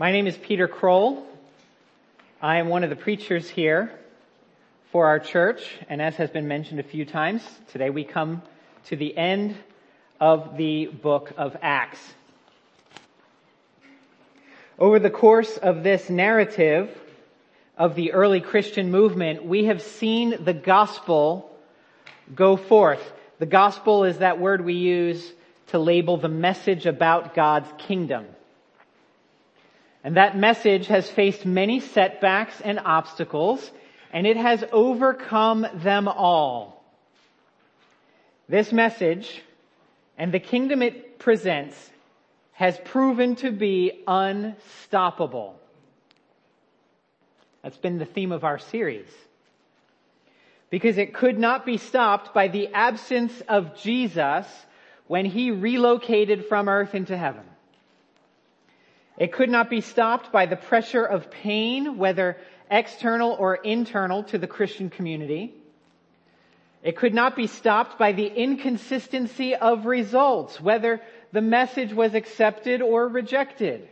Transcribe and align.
My 0.00 0.12
name 0.12 0.28
is 0.28 0.36
Peter 0.36 0.68
Kroll. 0.68 1.26
I 2.40 2.58
am 2.58 2.68
one 2.68 2.84
of 2.84 2.90
the 2.90 2.94
preachers 2.94 3.50
here 3.50 3.90
for 4.92 5.08
our 5.08 5.18
church, 5.18 5.76
and 5.88 6.00
as 6.00 6.14
has 6.14 6.30
been 6.30 6.46
mentioned 6.46 6.78
a 6.78 6.84
few 6.84 7.04
times, 7.04 7.42
today 7.72 7.90
we 7.90 8.04
come 8.04 8.42
to 8.84 8.96
the 8.96 9.18
end 9.18 9.56
of 10.20 10.56
the 10.56 10.86
book 10.86 11.32
of 11.36 11.56
Acts. 11.62 11.98
Over 14.78 15.00
the 15.00 15.10
course 15.10 15.56
of 15.56 15.82
this 15.82 16.08
narrative 16.08 16.96
of 17.76 17.96
the 17.96 18.12
early 18.12 18.40
Christian 18.40 18.92
movement, 18.92 19.44
we 19.44 19.64
have 19.64 19.82
seen 19.82 20.44
the 20.44 20.54
gospel 20.54 21.50
go 22.32 22.56
forth. 22.56 23.02
The 23.40 23.46
gospel 23.46 24.04
is 24.04 24.18
that 24.18 24.38
word 24.38 24.64
we 24.64 24.74
use 24.74 25.32
to 25.68 25.80
label 25.80 26.18
the 26.18 26.28
message 26.28 26.86
about 26.86 27.34
God's 27.34 27.68
kingdom. 27.78 28.26
And 30.08 30.16
that 30.16 30.38
message 30.38 30.86
has 30.86 31.10
faced 31.10 31.44
many 31.44 31.80
setbacks 31.80 32.62
and 32.62 32.80
obstacles, 32.82 33.70
and 34.10 34.26
it 34.26 34.38
has 34.38 34.64
overcome 34.72 35.66
them 35.74 36.08
all. 36.08 36.82
This 38.48 38.72
message 38.72 39.42
and 40.16 40.32
the 40.32 40.40
kingdom 40.40 40.80
it 40.80 41.18
presents 41.18 41.76
has 42.52 42.78
proven 42.86 43.36
to 43.36 43.50
be 43.50 44.02
unstoppable. 44.08 45.60
That's 47.62 47.76
been 47.76 47.98
the 47.98 48.06
theme 48.06 48.32
of 48.32 48.44
our 48.44 48.58
series. 48.58 49.10
Because 50.70 50.96
it 50.96 51.12
could 51.12 51.38
not 51.38 51.66
be 51.66 51.76
stopped 51.76 52.32
by 52.32 52.48
the 52.48 52.68
absence 52.68 53.42
of 53.46 53.76
Jesus 53.76 54.46
when 55.06 55.26
he 55.26 55.50
relocated 55.50 56.46
from 56.46 56.66
earth 56.66 56.94
into 56.94 57.14
heaven. 57.14 57.44
It 59.18 59.32
could 59.32 59.50
not 59.50 59.68
be 59.68 59.80
stopped 59.80 60.30
by 60.30 60.46
the 60.46 60.56
pressure 60.56 61.04
of 61.04 61.30
pain, 61.30 61.98
whether 61.98 62.36
external 62.70 63.32
or 63.32 63.56
internal 63.56 64.22
to 64.24 64.38
the 64.38 64.46
Christian 64.46 64.90
community. 64.90 65.54
It 66.84 66.96
could 66.96 67.14
not 67.14 67.34
be 67.34 67.48
stopped 67.48 67.98
by 67.98 68.12
the 68.12 68.26
inconsistency 68.26 69.56
of 69.56 69.86
results, 69.86 70.60
whether 70.60 71.00
the 71.32 71.40
message 71.40 71.92
was 71.92 72.14
accepted 72.14 72.80
or 72.80 73.08
rejected. 73.08 73.88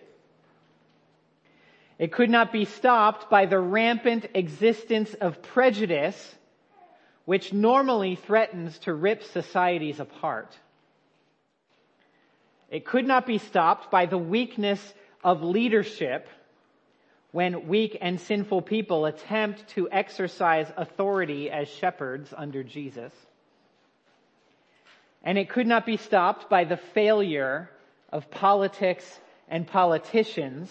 It 1.98 2.12
could 2.12 2.30
not 2.30 2.52
be 2.52 2.64
stopped 2.64 3.28
by 3.28 3.46
the 3.46 3.58
rampant 3.58 4.26
existence 4.34 5.12
of 5.14 5.42
prejudice, 5.42 6.36
which 7.24 7.52
normally 7.52 8.14
threatens 8.14 8.78
to 8.80 8.94
rip 8.94 9.24
societies 9.24 9.98
apart. 9.98 10.56
It 12.70 12.84
could 12.84 13.06
not 13.06 13.26
be 13.26 13.38
stopped 13.38 13.90
by 13.90 14.06
the 14.06 14.18
weakness 14.18 14.94
of 15.26 15.42
leadership 15.42 16.28
when 17.32 17.66
weak 17.66 17.98
and 18.00 18.20
sinful 18.20 18.62
people 18.62 19.06
attempt 19.06 19.66
to 19.70 19.90
exercise 19.90 20.70
authority 20.76 21.50
as 21.50 21.66
shepherds 21.66 22.32
under 22.34 22.62
Jesus. 22.62 23.12
And 25.24 25.36
it 25.36 25.50
could 25.50 25.66
not 25.66 25.84
be 25.84 25.96
stopped 25.96 26.48
by 26.48 26.62
the 26.62 26.76
failure 26.76 27.68
of 28.12 28.30
politics 28.30 29.04
and 29.48 29.66
politicians 29.66 30.70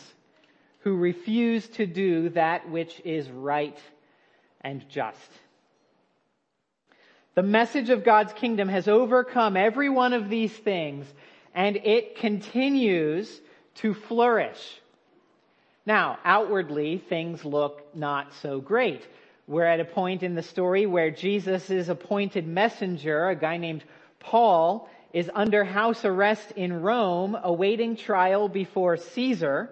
who 0.79 0.95
refuse 0.95 1.67
to 1.71 1.85
do 1.85 2.29
that 2.29 2.69
which 2.69 3.01
is 3.03 3.29
right 3.29 3.77
and 4.61 4.87
just. 4.87 5.31
The 7.33 7.43
message 7.43 7.89
of 7.89 8.05
God's 8.05 8.31
kingdom 8.31 8.69
has 8.69 8.87
overcome 8.87 9.57
every 9.57 9.89
one 9.89 10.13
of 10.13 10.29
these 10.29 10.53
things 10.53 11.05
and 11.53 11.75
it 11.75 12.15
continues 12.19 13.41
to 13.75 13.93
flourish. 13.93 14.81
Now, 15.85 16.17
outwardly, 16.25 16.97
things 16.97 17.45
look 17.45 17.95
not 17.95 18.33
so 18.41 18.59
great. 18.59 19.05
We're 19.47 19.65
at 19.65 19.79
a 19.79 19.85
point 19.85 20.23
in 20.23 20.33
the 20.33 20.41
story 20.41 20.85
where 20.85 21.11
Jesus' 21.11 21.87
appointed 21.87 22.47
messenger, 22.47 23.29
a 23.29 23.35
guy 23.35 23.57
named 23.57 23.83
Paul, 24.19 24.89
is 25.13 25.29
under 25.33 25.63
house 25.63 26.03
arrest 26.03 26.51
in 26.55 26.81
Rome, 26.81 27.37
awaiting 27.41 27.95
trial 27.95 28.49
before 28.49 28.97
Caesar. 28.97 29.69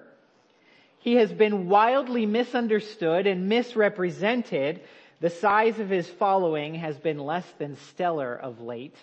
He 0.99 1.15
has 1.15 1.33
been 1.33 1.67
wildly 1.67 2.25
misunderstood 2.25 3.25
and 3.25 3.49
misrepresented. 3.49 4.81
The 5.19 5.31
size 5.31 5.79
of 5.79 5.89
his 5.89 6.07
following 6.07 6.75
has 6.75 6.95
been 6.97 7.17
less 7.17 7.45
than 7.57 7.75
stellar 7.89 8.35
of 8.35 8.61
late. 8.61 8.95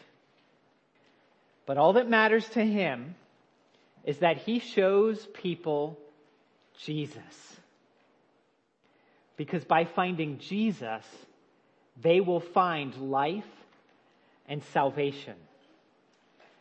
But 1.67 1.77
all 1.77 1.95
that 1.95 2.09
matters 2.09 2.49
to 2.51 2.65
him 2.65 3.17
is 4.05 4.19
that 4.19 4.39
he 4.39 4.59
shows 4.59 5.27
people 5.35 5.99
Jesus. 6.79 7.23
Because 9.37 9.65
by 9.65 9.85
finding 9.85 10.39
Jesus, 10.39 11.05
they 12.01 12.21
will 12.21 12.41
find 12.41 12.97
life 12.97 13.45
and 14.49 14.63
salvation. 14.73 15.35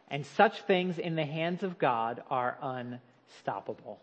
And 0.09 0.25
such 0.25 0.61
things 0.61 0.97
in 0.97 1.15
the 1.15 1.25
hands 1.25 1.63
of 1.63 1.77
God 1.77 2.23
are 2.29 2.57
unstoppable. 2.61 3.99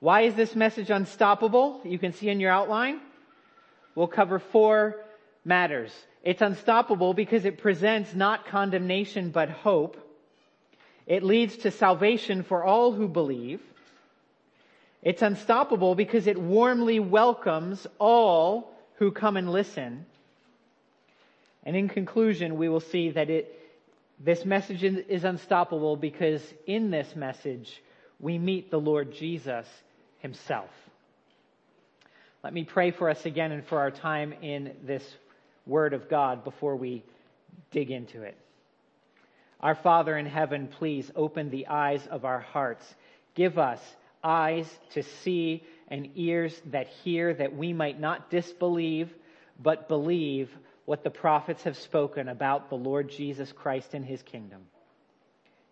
Why 0.00 0.22
is 0.22 0.34
this 0.34 0.54
message 0.54 0.90
unstoppable? 0.90 1.80
You 1.84 1.98
can 1.98 2.12
see 2.12 2.28
in 2.28 2.38
your 2.38 2.52
outline. 2.52 3.00
We'll 3.94 4.06
cover 4.06 4.38
four 4.38 4.96
matters. 5.44 5.92
It's 6.22 6.42
unstoppable 6.42 7.14
because 7.14 7.44
it 7.44 7.58
presents 7.58 8.14
not 8.14 8.46
condemnation 8.46 9.30
but 9.30 9.48
hope. 9.48 9.96
It 11.06 11.22
leads 11.22 11.58
to 11.58 11.70
salvation 11.70 12.42
for 12.42 12.64
all 12.64 12.92
who 12.92 13.08
believe. 13.08 13.60
It's 15.02 15.22
unstoppable 15.22 15.94
because 15.94 16.26
it 16.26 16.40
warmly 16.40 16.98
welcomes 16.98 17.86
all 17.98 18.72
who 18.96 19.12
come 19.12 19.36
and 19.36 19.50
listen. 19.50 20.06
And 21.64 21.76
in 21.76 21.88
conclusion, 21.88 22.56
we 22.56 22.68
will 22.68 22.80
see 22.80 23.10
that 23.10 23.28
it, 23.28 23.58
this 24.18 24.44
message 24.44 24.82
is 24.82 25.24
unstoppable 25.24 25.96
because 25.96 26.42
in 26.66 26.90
this 26.90 27.14
message, 27.14 27.82
we 28.18 28.38
meet 28.38 28.70
the 28.70 28.80
Lord 28.80 29.12
Jesus 29.12 29.66
himself. 30.18 30.70
Let 32.42 32.54
me 32.54 32.64
pray 32.64 32.90
for 32.90 33.10
us 33.10 33.26
again 33.26 33.52
and 33.52 33.64
for 33.66 33.78
our 33.78 33.90
time 33.90 34.32
in 34.40 34.74
this 34.84 35.04
word 35.66 35.92
of 35.92 36.08
God 36.08 36.44
before 36.44 36.76
we 36.76 37.02
dig 37.70 37.90
into 37.90 38.22
it. 38.22 38.36
Our 39.64 39.74
Father 39.74 40.16
in 40.18 40.26
heaven, 40.26 40.68
please 40.68 41.10
open 41.16 41.48
the 41.48 41.68
eyes 41.68 42.06
of 42.06 42.26
our 42.26 42.40
hearts. 42.40 42.84
Give 43.34 43.58
us 43.58 43.80
eyes 44.22 44.68
to 44.90 45.02
see 45.02 45.64
and 45.88 46.10
ears 46.16 46.60
that 46.66 46.88
hear 47.02 47.32
that 47.32 47.56
we 47.56 47.72
might 47.72 47.98
not 47.98 48.28
disbelieve, 48.28 49.10
but 49.58 49.88
believe 49.88 50.50
what 50.84 51.02
the 51.02 51.08
prophets 51.08 51.62
have 51.62 51.78
spoken 51.78 52.28
about 52.28 52.68
the 52.68 52.74
Lord 52.74 53.08
Jesus 53.08 53.52
Christ 53.52 53.94
and 53.94 54.04
his 54.04 54.22
kingdom. 54.22 54.60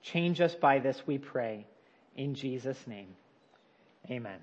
Change 0.01 0.41
us 0.41 0.55
by 0.55 0.79
this, 0.79 1.07
we 1.07 1.19
pray. 1.19 1.67
In 2.17 2.35
Jesus' 2.35 2.87
name. 2.87 3.09
Amen. 4.11 4.39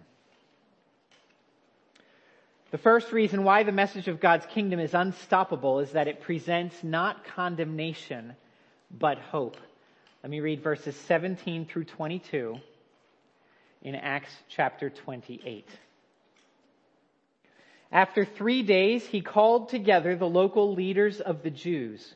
The 2.70 2.78
first 2.78 3.12
reason 3.12 3.44
why 3.44 3.64
the 3.64 3.72
message 3.72 4.08
of 4.08 4.20
God's 4.20 4.46
kingdom 4.46 4.80
is 4.80 4.94
unstoppable 4.94 5.80
is 5.80 5.94
that 5.94 6.08
it 6.08 6.22
presents 6.22 6.84
not 6.84 7.26
condemnation, 7.26 8.36
but 8.92 9.18
hope. 9.18 9.58
Let 10.24 10.30
me 10.30 10.40
read 10.40 10.62
verses 10.62 10.96
17 11.08 11.66
through 11.66 11.86
22 11.86 12.58
in 13.82 13.96
Acts 13.96 14.36
chapter 14.50 14.90
28. 14.90 15.66
After 17.92 18.26
three 18.26 18.64
days, 18.64 19.06
he 19.06 19.22
called 19.22 19.70
together 19.70 20.16
the 20.16 20.28
local 20.28 20.74
leaders 20.74 21.22
of 21.22 21.42
the 21.42 21.50
Jews. 21.50 22.14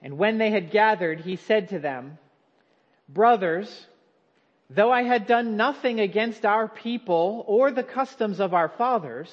And 0.00 0.18
when 0.18 0.38
they 0.38 0.50
had 0.50 0.70
gathered, 0.70 1.20
he 1.20 1.36
said 1.36 1.70
to 1.70 1.78
them, 1.78 2.18
Brothers, 3.08 3.86
though 4.70 4.90
I 4.90 5.02
had 5.02 5.26
done 5.26 5.56
nothing 5.56 6.00
against 6.00 6.44
our 6.44 6.68
people 6.68 7.44
or 7.46 7.70
the 7.70 7.82
customs 7.82 8.40
of 8.40 8.54
our 8.54 8.68
fathers, 8.68 9.32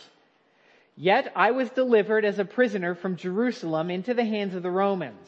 yet 0.95 1.31
I 1.35 1.51
was 1.51 1.69
delivered 1.69 2.25
as 2.25 2.39
a 2.39 2.45
prisoner 2.45 2.95
from 2.95 3.15
Jerusalem 3.15 3.89
into 3.89 4.13
the 4.13 4.25
hands 4.25 4.55
of 4.55 4.63
the 4.63 4.71
Romans. 4.71 5.27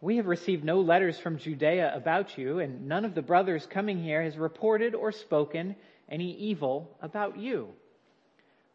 we 0.00 0.16
have 0.16 0.26
received 0.26 0.64
no 0.64 0.80
letters 0.80 1.18
from 1.18 1.38
Judea 1.38 1.94
about 1.94 2.38
you, 2.38 2.58
and 2.58 2.88
none 2.88 3.04
of 3.04 3.14
the 3.14 3.22
brothers 3.22 3.66
coming 3.66 4.02
here 4.02 4.22
has 4.22 4.36
reported 4.38 4.94
or 4.94 5.12
spoken 5.12 5.76
any 6.08 6.32
evil 6.32 6.96
about 7.02 7.38
you. 7.38 7.68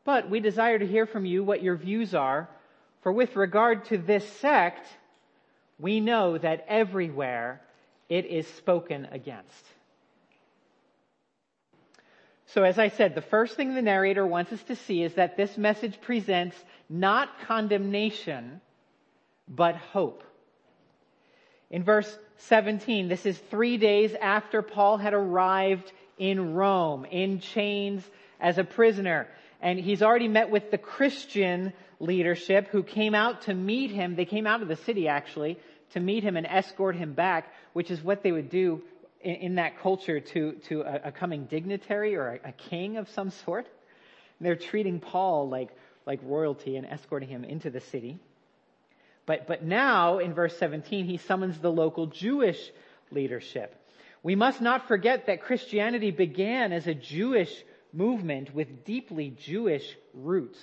But 0.04 0.30
we 0.30 0.39
desire 0.39 0.77
to 0.77 0.86
hear 0.86 1.07
from 1.07 1.25
you 1.25 1.44
what 1.44 1.63
your 1.63 1.75
views 1.75 2.13
are, 2.13 2.48
for 3.01 3.12
with 3.12 3.36
regard 3.36 3.86
to 3.86 3.98
this 3.98 4.27
sect, 4.39 4.88
we 5.80 6.00
know 6.00 6.38
that 6.38 6.66
everywhere 6.68 7.62
it 8.07 8.25
is 8.25 8.48
spoken 8.48 9.07
against. 9.12 9.66
So 12.48 12.63
as 12.63 12.77
I 12.77 12.89
said, 12.89 13.16
the 13.16 13.22
first 13.22 13.56
thing 13.56 13.74
the 13.74 13.81
narrator 13.81 14.25
wants 14.25 14.54
us 14.54 14.63
to 14.63 14.75
see 14.75 15.01
is 15.01 15.16
that 15.16 15.38
this 15.38 15.57
message 15.57 16.00
presents 16.01 16.56
not 16.88 17.30
condemnation, 17.48 18.62
but 19.48 19.75
hope. 19.75 20.24
In 21.69 21.83
verse 21.83 22.17
17, 22.38 23.07
this 23.07 23.25
is 23.25 23.38
three 23.38 23.77
days 23.77 24.13
after 24.13 24.62
Paul 24.62 24.97
had 24.97 25.13
arrived 25.13 25.91
in 26.17 26.53
Rome, 26.53 27.06
in 27.06 27.39
chains 27.39 28.03
as 28.39 28.57
a 28.57 28.63
prisoner. 28.63 29.27
And 29.62 29.79
he's 29.79 30.03
already 30.03 30.27
met 30.27 30.50
with 30.50 30.71
the 30.71 30.77
Christian 30.77 31.73
leadership 32.00 32.67
who 32.67 32.83
came 32.83 33.15
out 33.15 33.44
to 33.44 33.53
meet 33.53 33.91
him. 33.91 34.15
They 34.15 34.25
came 34.25 34.45
out 34.45 34.62
of 34.62 34.67
the 34.67 34.75
city 34.75 35.07
actually 35.07 35.57
to 35.91 36.00
meet 36.00 36.23
him 36.23 36.38
and 36.38 36.45
escort 36.45 36.95
him 36.95 37.13
back, 37.13 37.51
which 37.73 37.89
is 37.89 38.01
what 38.01 38.21
they 38.21 38.31
would 38.31 38.50
do 38.50 38.81
in, 39.21 39.35
in 39.35 39.56
that 39.56 39.79
culture 39.79 40.19
to, 40.19 40.53
to 40.67 40.81
a, 40.81 41.01
a, 41.06 41.12
coming 41.12 41.45
dignitary 41.45 42.15
or 42.15 42.39
a, 42.44 42.50
a 42.50 42.51
king 42.51 42.97
of 42.97 43.09
some 43.09 43.31
sort. 43.31 43.67
And 44.39 44.45
they're 44.45 44.56
treating 44.56 45.00
Paul 45.00 45.50
like, 45.50 45.69
like 46.06 46.19
royalty 46.23 46.75
and 46.75 46.85
escorting 46.85 47.29
him 47.29 47.44
into 47.44 47.69
the 47.69 47.81
city. 47.81 48.19
But, 49.25 49.48
but 49.48 49.63
now, 49.63 50.19
in 50.19 50.33
verse 50.33 50.57
17, 50.57 51.06
he 51.06 51.18
summons 51.18 51.57
the 51.57 51.72
local 51.72 52.07
Jewish 52.07 52.72
leadership. 53.12 53.75
We 54.22 54.36
must 54.36 54.62
not 54.62 54.88
forget 54.88 55.27
that 55.27 55.42
Christianity 55.42 56.12
began 56.12 56.72
as 56.72 56.88
a 56.88 56.94
Jewish 56.94 57.63
movement 57.94 58.54
with 58.54 58.86
deeply 58.86 59.30
Jewish 59.30 59.95
roots. 60.13 60.60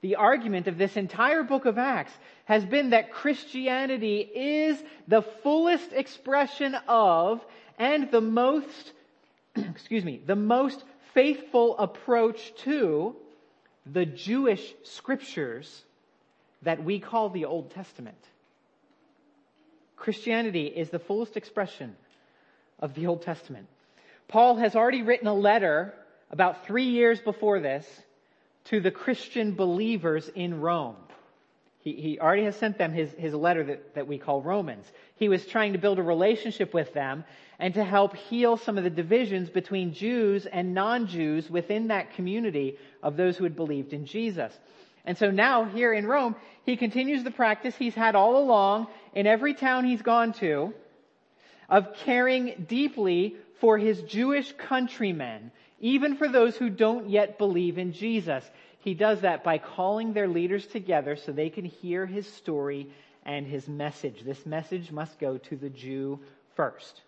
The 0.00 0.16
argument 0.16 0.66
of 0.66 0.78
this 0.78 0.96
entire 0.96 1.42
book 1.42 1.66
of 1.66 1.76
Acts 1.76 2.12
has 2.46 2.64
been 2.64 2.90
that 2.90 3.12
Christianity 3.12 4.18
is 4.20 4.82
the 5.06 5.22
fullest 5.22 5.92
expression 5.92 6.74
of 6.88 7.44
and 7.78 8.10
the 8.10 8.20
most, 8.20 8.92
excuse 9.56 10.04
me, 10.04 10.22
the 10.24 10.36
most 10.36 10.82
faithful 11.12 11.76
approach 11.78 12.54
to 12.62 13.14
the 13.86 14.06
Jewish 14.06 14.74
scriptures 14.84 15.84
that 16.62 16.82
we 16.84 16.98
call 16.98 17.30
the 17.30 17.44
Old 17.44 17.70
Testament. 17.72 18.18
Christianity 19.96 20.66
is 20.66 20.90
the 20.90 20.98
fullest 20.98 21.36
expression 21.36 21.94
of 22.78 22.94
the 22.94 23.06
Old 23.06 23.22
Testament. 23.22 23.66
Paul 24.28 24.56
has 24.56 24.74
already 24.74 25.02
written 25.02 25.26
a 25.26 25.34
letter 25.34 25.94
about 26.30 26.66
three 26.66 26.88
years 26.88 27.20
before 27.20 27.60
this 27.60 27.86
to 28.64 28.80
the 28.80 28.90
Christian 28.90 29.54
believers 29.54 30.28
in 30.34 30.60
Rome. 30.60 30.96
He, 31.80 31.92
he 31.94 32.20
already 32.20 32.44
has 32.44 32.56
sent 32.56 32.78
them 32.78 32.92
his, 32.92 33.10
his 33.12 33.34
letter 33.34 33.64
that, 33.64 33.94
that 33.94 34.06
we 34.06 34.18
call 34.18 34.42
Romans. 34.42 34.86
He 35.16 35.28
was 35.28 35.46
trying 35.46 35.72
to 35.72 35.78
build 35.78 35.98
a 35.98 36.02
relationship 36.02 36.74
with 36.74 36.92
them 36.92 37.24
and 37.58 37.74
to 37.74 37.84
help 37.84 38.16
heal 38.16 38.56
some 38.56 38.78
of 38.78 38.84
the 38.84 38.90
divisions 38.90 39.50
between 39.50 39.94
Jews 39.94 40.46
and 40.46 40.74
non-Jews 40.74 41.50
within 41.50 41.88
that 41.88 42.14
community 42.14 42.78
of 43.02 43.16
those 43.16 43.36
who 43.36 43.44
had 43.44 43.56
believed 43.56 43.92
in 43.92 44.06
Jesus. 44.06 44.56
And 45.10 45.18
so 45.18 45.32
now 45.32 45.64
here 45.64 45.92
in 45.92 46.06
Rome, 46.06 46.36
he 46.64 46.76
continues 46.76 47.24
the 47.24 47.32
practice 47.32 47.74
he's 47.74 47.96
had 47.96 48.14
all 48.14 48.36
along 48.36 48.86
in 49.12 49.26
every 49.26 49.54
town 49.54 49.84
he's 49.84 50.02
gone 50.02 50.32
to 50.34 50.72
of 51.68 51.96
caring 52.04 52.64
deeply 52.68 53.34
for 53.58 53.76
his 53.76 54.00
Jewish 54.02 54.52
countrymen, 54.52 55.50
even 55.80 56.16
for 56.16 56.28
those 56.28 56.56
who 56.56 56.70
don't 56.70 57.10
yet 57.10 57.38
believe 57.38 57.76
in 57.76 57.92
Jesus. 57.92 58.48
He 58.78 58.94
does 58.94 59.22
that 59.22 59.42
by 59.42 59.58
calling 59.58 60.12
their 60.12 60.28
leaders 60.28 60.64
together 60.68 61.16
so 61.16 61.32
they 61.32 61.50
can 61.50 61.64
hear 61.64 62.06
his 62.06 62.32
story 62.34 62.86
and 63.26 63.44
his 63.44 63.66
message. 63.66 64.22
This 64.22 64.46
message 64.46 64.92
must 64.92 65.18
go 65.18 65.38
to 65.38 65.56
the 65.56 65.70
Jew 65.70 66.20
first. 66.54 67.02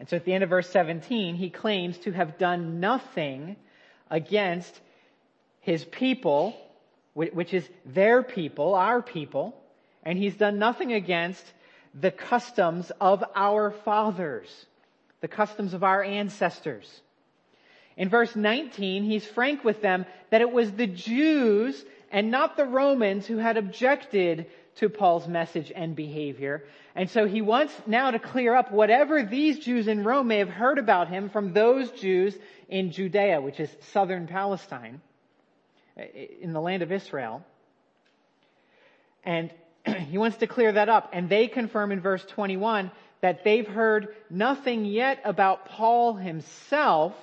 And 0.00 0.08
so 0.08 0.16
at 0.16 0.24
the 0.24 0.32
end 0.32 0.42
of 0.42 0.50
verse 0.50 0.68
17, 0.68 1.36
he 1.36 1.48
claims 1.48 1.96
to 1.98 2.10
have 2.10 2.38
done 2.38 2.80
nothing 2.80 3.54
against 4.10 4.80
his 5.66 5.84
people, 5.84 6.56
which 7.14 7.52
is 7.52 7.68
their 7.84 8.22
people, 8.22 8.76
our 8.76 9.02
people, 9.02 9.52
and 10.04 10.16
he's 10.16 10.36
done 10.36 10.60
nothing 10.60 10.92
against 10.92 11.44
the 11.92 12.12
customs 12.12 12.92
of 13.00 13.24
our 13.34 13.72
fathers, 13.72 14.48
the 15.22 15.26
customs 15.28 15.74
of 15.74 15.82
our 15.82 16.04
ancestors. 16.04 16.88
In 17.96 18.08
verse 18.08 18.36
19, 18.36 19.02
he's 19.02 19.26
frank 19.26 19.64
with 19.64 19.82
them 19.82 20.06
that 20.30 20.40
it 20.40 20.52
was 20.52 20.70
the 20.70 20.86
Jews 20.86 21.84
and 22.12 22.30
not 22.30 22.56
the 22.56 22.64
Romans 22.64 23.26
who 23.26 23.38
had 23.38 23.56
objected 23.56 24.46
to 24.76 24.88
Paul's 24.88 25.26
message 25.26 25.72
and 25.74 25.96
behavior. 25.96 26.62
And 26.94 27.10
so 27.10 27.26
he 27.26 27.42
wants 27.42 27.74
now 27.88 28.12
to 28.12 28.20
clear 28.20 28.54
up 28.54 28.70
whatever 28.70 29.24
these 29.24 29.58
Jews 29.58 29.88
in 29.88 30.04
Rome 30.04 30.28
may 30.28 30.38
have 30.38 30.48
heard 30.48 30.78
about 30.78 31.08
him 31.08 31.28
from 31.28 31.52
those 31.52 31.90
Jews 31.90 32.36
in 32.68 32.92
Judea, 32.92 33.40
which 33.40 33.58
is 33.58 33.74
southern 33.92 34.28
Palestine, 34.28 35.00
Uh, 35.98 36.02
in 36.40 36.52
the 36.52 36.60
land 36.60 36.82
of 36.82 36.92
Israel. 36.92 37.42
And 39.24 39.50
he 40.08 40.18
wants 40.18 40.38
to 40.38 40.46
clear 40.46 40.72
that 40.72 40.88
up. 40.88 41.10
And 41.12 41.28
they 41.28 41.48
confirm 41.48 41.90
in 41.90 42.00
verse 42.00 42.24
21 42.24 42.90
that 43.22 43.44
they've 43.44 43.66
heard 43.66 44.14
nothing 44.28 44.84
yet 44.84 45.20
about 45.24 45.66
Paul 45.66 46.14
himself, 46.14 47.14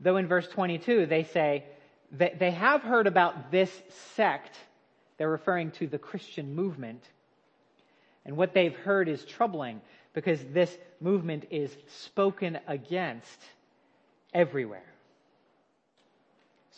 though 0.00 0.16
in 0.16 0.26
verse 0.26 0.48
22 0.48 1.06
they 1.06 1.24
say 1.24 1.64
that 2.12 2.38
they 2.38 2.50
have 2.50 2.82
heard 2.82 3.06
about 3.06 3.52
this 3.52 3.70
sect. 4.14 4.56
They're 5.16 5.30
referring 5.30 5.70
to 5.72 5.86
the 5.86 5.98
Christian 5.98 6.56
movement. 6.56 7.02
And 8.24 8.36
what 8.36 8.52
they've 8.52 8.74
heard 8.74 9.08
is 9.08 9.24
troubling 9.24 9.80
because 10.12 10.40
this 10.52 10.76
movement 11.00 11.46
is 11.50 11.74
spoken 11.86 12.58
against 12.66 13.40
everywhere. 14.34 14.91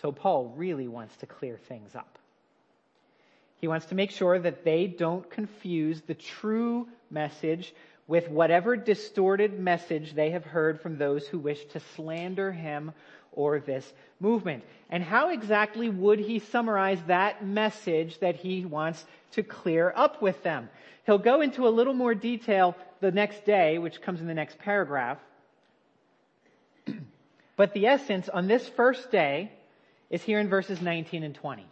So 0.00 0.12
Paul 0.12 0.52
really 0.56 0.88
wants 0.88 1.16
to 1.16 1.26
clear 1.26 1.58
things 1.68 1.94
up. 1.94 2.18
He 3.60 3.68
wants 3.68 3.86
to 3.86 3.94
make 3.94 4.10
sure 4.10 4.38
that 4.38 4.64
they 4.64 4.86
don't 4.86 5.28
confuse 5.30 6.00
the 6.02 6.14
true 6.14 6.88
message 7.10 7.72
with 8.06 8.28
whatever 8.28 8.76
distorted 8.76 9.58
message 9.58 10.12
they 10.14 10.30
have 10.30 10.44
heard 10.44 10.80
from 10.80 10.98
those 10.98 11.26
who 11.26 11.38
wish 11.38 11.64
to 11.66 11.80
slander 11.96 12.52
him 12.52 12.92
or 13.32 13.60
this 13.60 13.90
movement. 14.20 14.64
And 14.90 15.02
how 15.02 15.30
exactly 15.30 15.88
would 15.88 16.18
he 16.18 16.38
summarize 16.38 17.00
that 17.06 17.44
message 17.44 18.18
that 18.18 18.36
he 18.36 18.64
wants 18.64 19.04
to 19.32 19.42
clear 19.42 19.92
up 19.96 20.20
with 20.20 20.42
them? 20.42 20.68
He'll 21.06 21.18
go 21.18 21.40
into 21.40 21.66
a 21.66 21.70
little 21.70 21.94
more 21.94 22.14
detail 22.14 22.76
the 23.00 23.10
next 23.10 23.44
day, 23.44 23.78
which 23.78 24.02
comes 24.02 24.20
in 24.20 24.26
the 24.26 24.34
next 24.34 24.58
paragraph. 24.58 25.18
but 27.56 27.72
the 27.72 27.86
essence 27.86 28.28
on 28.28 28.46
this 28.46 28.68
first 28.68 29.10
day 29.10 29.50
is 30.14 30.22
here 30.22 30.38
in 30.38 30.48
verses 30.48 30.80
19 30.80 31.24
and 31.24 31.34
20. 31.34 31.66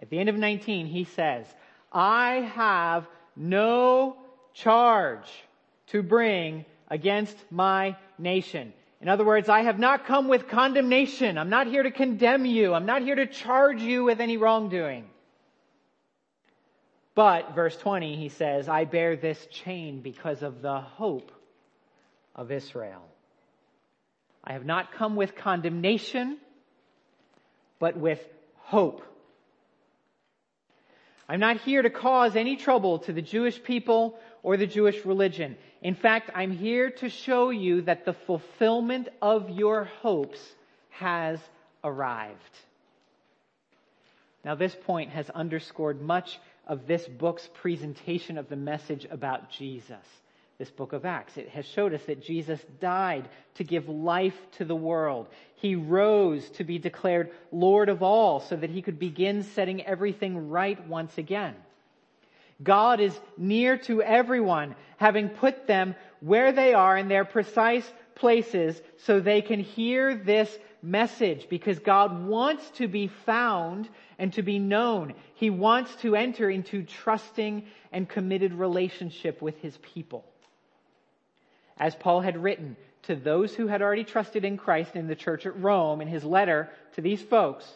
At 0.00 0.10
the 0.10 0.18
end 0.18 0.28
of 0.28 0.36
19, 0.36 0.86
he 0.86 1.04
says, 1.04 1.44
I 1.92 2.48
have 2.54 3.06
no 3.34 4.16
charge 4.54 5.26
to 5.88 6.02
bring 6.04 6.64
against 6.88 7.36
my 7.50 7.96
nation. 8.16 8.72
In 9.00 9.08
other 9.08 9.24
words, 9.24 9.48
I 9.48 9.62
have 9.62 9.78
not 9.78 10.06
come 10.06 10.28
with 10.28 10.46
condemnation. 10.46 11.36
I'm 11.36 11.50
not 11.50 11.66
here 11.66 11.82
to 11.82 11.90
condemn 11.90 12.46
you. 12.46 12.74
I'm 12.74 12.86
not 12.86 13.02
here 13.02 13.16
to 13.16 13.26
charge 13.26 13.82
you 13.82 14.04
with 14.04 14.20
any 14.20 14.36
wrongdoing. 14.36 15.06
But, 17.16 17.56
verse 17.56 17.76
20, 17.76 18.16
he 18.16 18.28
says, 18.28 18.68
I 18.68 18.84
bear 18.84 19.16
this 19.16 19.44
chain 19.46 20.00
because 20.00 20.42
of 20.42 20.62
the 20.62 20.80
hope 20.80 21.32
of 22.36 22.52
Israel. 22.52 23.02
I 24.44 24.52
have 24.52 24.64
not 24.64 24.92
come 24.92 25.16
with 25.16 25.34
condemnation, 25.34 26.38
but 27.80 27.96
with 27.96 28.20
hope. 28.58 29.02
I'm 31.28 31.40
not 31.40 31.58
here 31.58 31.82
to 31.82 31.90
cause 31.90 32.36
any 32.36 32.56
trouble 32.56 33.00
to 33.00 33.12
the 33.12 33.22
Jewish 33.22 33.60
people 33.62 34.18
or 34.42 34.56
the 34.56 34.66
Jewish 34.66 35.04
religion. 35.04 35.56
In 35.82 35.94
fact, 35.94 36.30
I'm 36.34 36.52
here 36.52 36.90
to 36.90 37.08
show 37.08 37.50
you 37.50 37.82
that 37.82 38.04
the 38.04 38.12
fulfillment 38.12 39.08
of 39.20 39.50
your 39.50 39.84
hopes 40.02 40.40
has 40.90 41.40
arrived. 41.82 42.36
Now, 44.44 44.54
this 44.54 44.74
point 44.86 45.10
has 45.10 45.28
underscored 45.30 46.00
much 46.00 46.38
of 46.66 46.86
this 46.86 47.06
book's 47.06 47.48
presentation 47.54 48.38
of 48.38 48.48
the 48.48 48.56
message 48.56 49.06
about 49.10 49.50
Jesus 49.50 50.06
this 50.60 50.70
book 50.70 50.92
of 50.92 51.06
Acts. 51.06 51.38
It 51.38 51.48
has 51.48 51.64
showed 51.64 51.94
us 51.94 52.02
that 52.02 52.22
Jesus 52.22 52.60
died 52.80 53.30
to 53.54 53.64
give 53.64 53.88
life 53.88 54.36
to 54.58 54.66
the 54.66 54.76
world. 54.76 55.26
He 55.54 55.74
rose 55.74 56.48
to 56.50 56.64
be 56.64 56.78
declared 56.78 57.30
Lord 57.50 57.88
of 57.88 58.02
all 58.02 58.40
so 58.40 58.56
that 58.56 58.68
he 58.68 58.82
could 58.82 58.98
begin 58.98 59.42
setting 59.42 59.82
everything 59.86 60.50
right 60.50 60.86
once 60.86 61.16
again. 61.16 61.54
God 62.62 63.00
is 63.00 63.18
near 63.38 63.78
to 63.78 64.02
everyone, 64.02 64.76
having 64.98 65.30
put 65.30 65.66
them 65.66 65.94
where 66.20 66.52
they 66.52 66.74
are 66.74 66.98
in 66.98 67.08
their 67.08 67.24
precise 67.24 67.90
places 68.14 68.78
so 68.98 69.18
they 69.18 69.40
can 69.40 69.60
hear 69.60 70.14
this 70.14 70.54
message 70.82 71.48
because 71.48 71.78
God 71.78 72.26
wants 72.26 72.68
to 72.72 72.86
be 72.86 73.06
found 73.06 73.88
and 74.18 74.30
to 74.34 74.42
be 74.42 74.58
known. 74.58 75.14
He 75.36 75.48
wants 75.48 75.96
to 76.02 76.16
enter 76.16 76.50
into 76.50 76.82
trusting 76.82 77.64
and 77.92 78.06
committed 78.06 78.52
relationship 78.52 79.40
with 79.40 79.56
his 79.62 79.78
people. 79.78 80.26
As 81.80 81.94
Paul 81.94 82.20
had 82.20 82.40
written 82.40 82.76
to 83.04 83.16
those 83.16 83.54
who 83.54 83.66
had 83.66 83.80
already 83.80 84.04
trusted 84.04 84.44
in 84.44 84.58
Christ 84.58 84.94
in 84.94 85.08
the 85.08 85.16
church 85.16 85.46
at 85.46 85.58
Rome 85.60 86.02
in 86.02 86.08
his 86.08 86.22
letter 86.22 86.68
to 86.94 87.00
these 87.00 87.22
folks, 87.22 87.66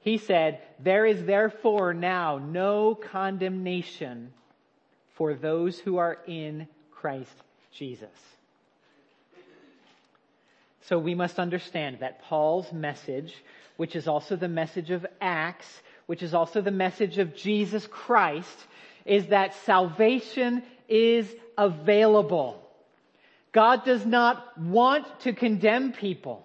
he 0.00 0.16
said, 0.16 0.60
There 0.80 1.04
is 1.04 1.24
therefore 1.24 1.92
now 1.92 2.38
no 2.38 2.94
condemnation 2.94 4.32
for 5.12 5.34
those 5.34 5.78
who 5.78 5.98
are 5.98 6.18
in 6.26 6.66
Christ 6.90 7.34
Jesus. 7.70 8.08
So 10.88 10.98
we 10.98 11.14
must 11.14 11.38
understand 11.38 11.98
that 12.00 12.22
Paul's 12.22 12.72
message, 12.72 13.34
which 13.76 13.94
is 13.94 14.08
also 14.08 14.36
the 14.36 14.48
message 14.48 14.90
of 14.90 15.06
Acts, 15.20 15.82
which 16.06 16.22
is 16.22 16.32
also 16.32 16.62
the 16.62 16.70
message 16.70 17.18
of 17.18 17.36
Jesus 17.36 17.86
Christ, 17.86 18.66
is 19.04 19.26
that 19.28 19.54
salvation 19.64 20.62
is 20.88 21.30
available. 21.56 22.63
God 23.54 23.84
does 23.84 24.04
not 24.04 24.58
want 24.60 25.06
to 25.20 25.32
condemn 25.32 25.92
people. 25.92 26.44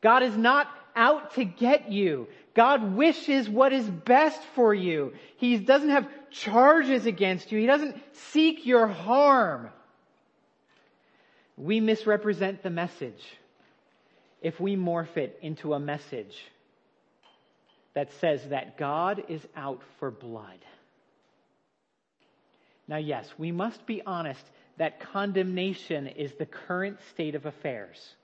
God 0.00 0.22
is 0.22 0.36
not 0.36 0.68
out 0.94 1.34
to 1.34 1.44
get 1.44 1.90
you. 1.90 2.28
God 2.54 2.94
wishes 2.94 3.48
what 3.48 3.72
is 3.72 3.88
best 3.88 4.40
for 4.54 4.72
you. 4.72 5.14
He 5.36 5.58
doesn't 5.58 5.88
have 5.90 6.08
charges 6.30 7.06
against 7.06 7.50
you. 7.50 7.58
He 7.58 7.66
doesn't 7.66 7.96
seek 8.30 8.64
your 8.64 8.86
harm. 8.86 9.70
We 11.56 11.80
misrepresent 11.80 12.62
the 12.62 12.70
message 12.70 13.22
if 14.40 14.60
we 14.60 14.76
morph 14.76 15.16
it 15.16 15.38
into 15.42 15.74
a 15.74 15.80
message 15.80 16.36
that 17.94 18.12
says 18.20 18.48
that 18.50 18.78
God 18.78 19.24
is 19.28 19.44
out 19.56 19.82
for 19.98 20.12
blood. 20.12 20.58
Now, 22.86 22.98
yes, 22.98 23.28
we 23.38 23.50
must 23.50 23.86
be 23.86 24.02
honest 24.04 24.44
that 24.78 25.00
condemnation 25.00 26.06
is 26.06 26.32
the 26.34 26.46
current 26.46 26.98
state 27.10 27.34
of 27.34 27.46
affairs. 27.46 28.14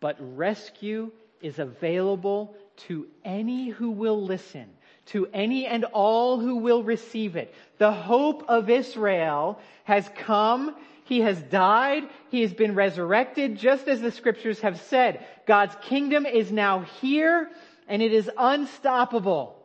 But 0.00 0.16
rescue 0.20 1.10
is 1.40 1.58
available 1.58 2.56
to 2.88 3.06
any 3.24 3.68
who 3.68 3.90
will 3.90 4.22
listen, 4.22 4.66
to 5.06 5.28
any 5.32 5.66
and 5.66 5.84
all 5.84 6.38
who 6.38 6.56
will 6.56 6.82
receive 6.82 7.36
it. 7.36 7.54
The 7.78 7.92
hope 7.92 8.44
of 8.48 8.70
Israel 8.70 9.58
has 9.84 10.08
come. 10.16 10.74
He 11.04 11.20
has 11.20 11.40
died. 11.42 12.04
He 12.30 12.42
has 12.42 12.52
been 12.52 12.74
resurrected, 12.74 13.56
just 13.56 13.88
as 13.88 14.00
the 14.00 14.10
scriptures 14.10 14.60
have 14.60 14.80
said. 14.80 15.24
God's 15.46 15.76
kingdom 15.82 16.26
is 16.26 16.50
now 16.50 16.80
here 17.00 17.50
and 17.88 18.02
it 18.02 18.12
is 18.12 18.30
unstoppable. 18.36 19.56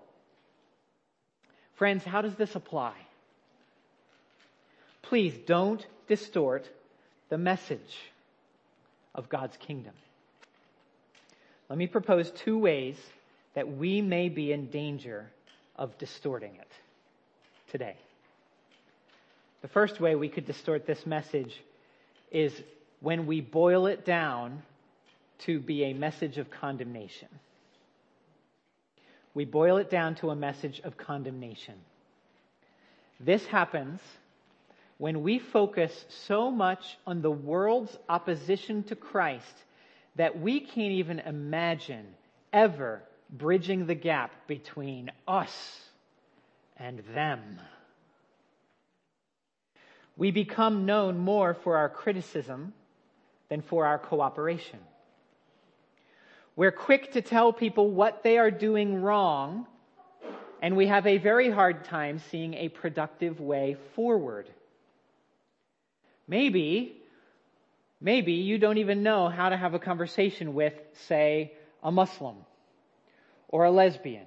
Friends, 1.73 2.03
how 2.03 2.21
does 2.21 2.35
this 2.35 2.55
apply? 2.55 2.93
Please 5.03 5.33
don't 5.45 5.85
distort 6.07 6.69
the 7.29 7.37
message 7.37 7.97
of 9.15 9.29
God's 9.29 9.57
kingdom. 9.57 9.93
Let 11.69 11.77
me 11.77 11.87
propose 11.87 12.31
two 12.31 12.57
ways 12.57 12.97
that 13.53 13.77
we 13.77 14.01
may 14.01 14.29
be 14.29 14.51
in 14.51 14.69
danger 14.69 15.29
of 15.75 15.97
distorting 15.97 16.55
it 16.55 16.71
today. 17.71 17.95
The 19.61 19.67
first 19.67 19.99
way 19.99 20.15
we 20.15 20.29
could 20.29 20.45
distort 20.45 20.85
this 20.85 21.05
message 21.05 21.61
is 22.31 22.53
when 22.99 23.25
we 23.25 23.41
boil 23.41 23.87
it 23.87 24.05
down 24.05 24.63
to 25.39 25.59
be 25.59 25.85
a 25.85 25.93
message 25.93 26.37
of 26.37 26.49
condemnation. 26.51 27.27
We 29.33 29.45
boil 29.45 29.77
it 29.77 29.89
down 29.89 30.15
to 30.15 30.29
a 30.29 30.35
message 30.35 30.81
of 30.83 30.97
condemnation. 30.97 31.75
This 33.19 33.45
happens 33.45 33.99
when 35.01 35.23
we 35.23 35.39
focus 35.39 36.05
so 36.27 36.51
much 36.51 36.95
on 37.07 37.23
the 37.23 37.31
world's 37.31 37.97
opposition 38.07 38.83
to 38.83 38.95
Christ 38.95 39.55
that 40.15 40.39
we 40.39 40.59
can't 40.59 40.91
even 40.91 41.17
imagine 41.17 42.05
ever 42.53 43.01
bridging 43.27 43.87
the 43.87 43.95
gap 43.95 44.31
between 44.45 45.09
us 45.27 45.79
and 46.77 47.01
them. 47.15 47.59
We 50.17 50.29
become 50.29 50.85
known 50.85 51.17
more 51.17 51.55
for 51.55 51.77
our 51.77 51.89
criticism 51.89 52.71
than 53.49 53.63
for 53.63 53.87
our 53.87 53.97
cooperation. 53.97 54.77
We're 56.55 56.71
quick 56.71 57.13
to 57.13 57.23
tell 57.23 57.53
people 57.53 57.89
what 57.89 58.21
they 58.21 58.37
are 58.37 58.51
doing 58.51 59.01
wrong, 59.01 59.65
and 60.61 60.77
we 60.77 60.85
have 60.85 61.07
a 61.07 61.17
very 61.17 61.49
hard 61.49 61.85
time 61.85 62.21
seeing 62.29 62.53
a 62.53 62.69
productive 62.69 63.39
way 63.39 63.77
forward. 63.95 64.47
Maybe 66.31 67.01
Maybe 68.01 68.33
you 68.33 68.57
don't 68.57 68.79
even 68.79 69.03
know 69.03 69.29
how 69.29 69.49
to 69.49 69.55
have 69.55 69.75
a 69.75 69.79
conversation 69.79 70.55
with, 70.55 70.73
say, 71.07 71.53
a 71.83 71.91
Muslim 71.91 72.35
or 73.47 73.65
a 73.65 73.71
lesbian 73.71 74.25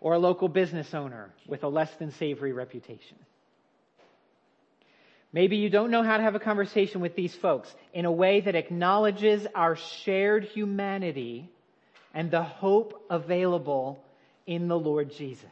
or 0.00 0.14
a 0.14 0.18
local 0.18 0.48
business 0.48 0.92
owner 0.92 1.30
with 1.46 1.62
a 1.62 1.68
less 1.68 1.94
than 2.00 2.10
savory 2.10 2.52
reputation. 2.52 3.16
Maybe 5.32 5.58
you 5.58 5.70
don't 5.70 5.92
know 5.92 6.02
how 6.02 6.16
to 6.16 6.24
have 6.24 6.34
a 6.34 6.40
conversation 6.40 7.00
with 7.00 7.14
these 7.14 7.32
folks 7.36 7.72
in 7.94 8.04
a 8.04 8.10
way 8.10 8.40
that 8.40 8.56
acknowledges 8.56 9.46
our 9.54 9.76
shared 9.76 10.42
humanity 10.42 11.48
and 12.12 12.32
the 12.32 12.42
hope 12.42 13.06
available 13.08 14.02
in 14.44 14.66
the 14.66 14.76
Lord 14.76 15.12
Jesus. 15.12 15.44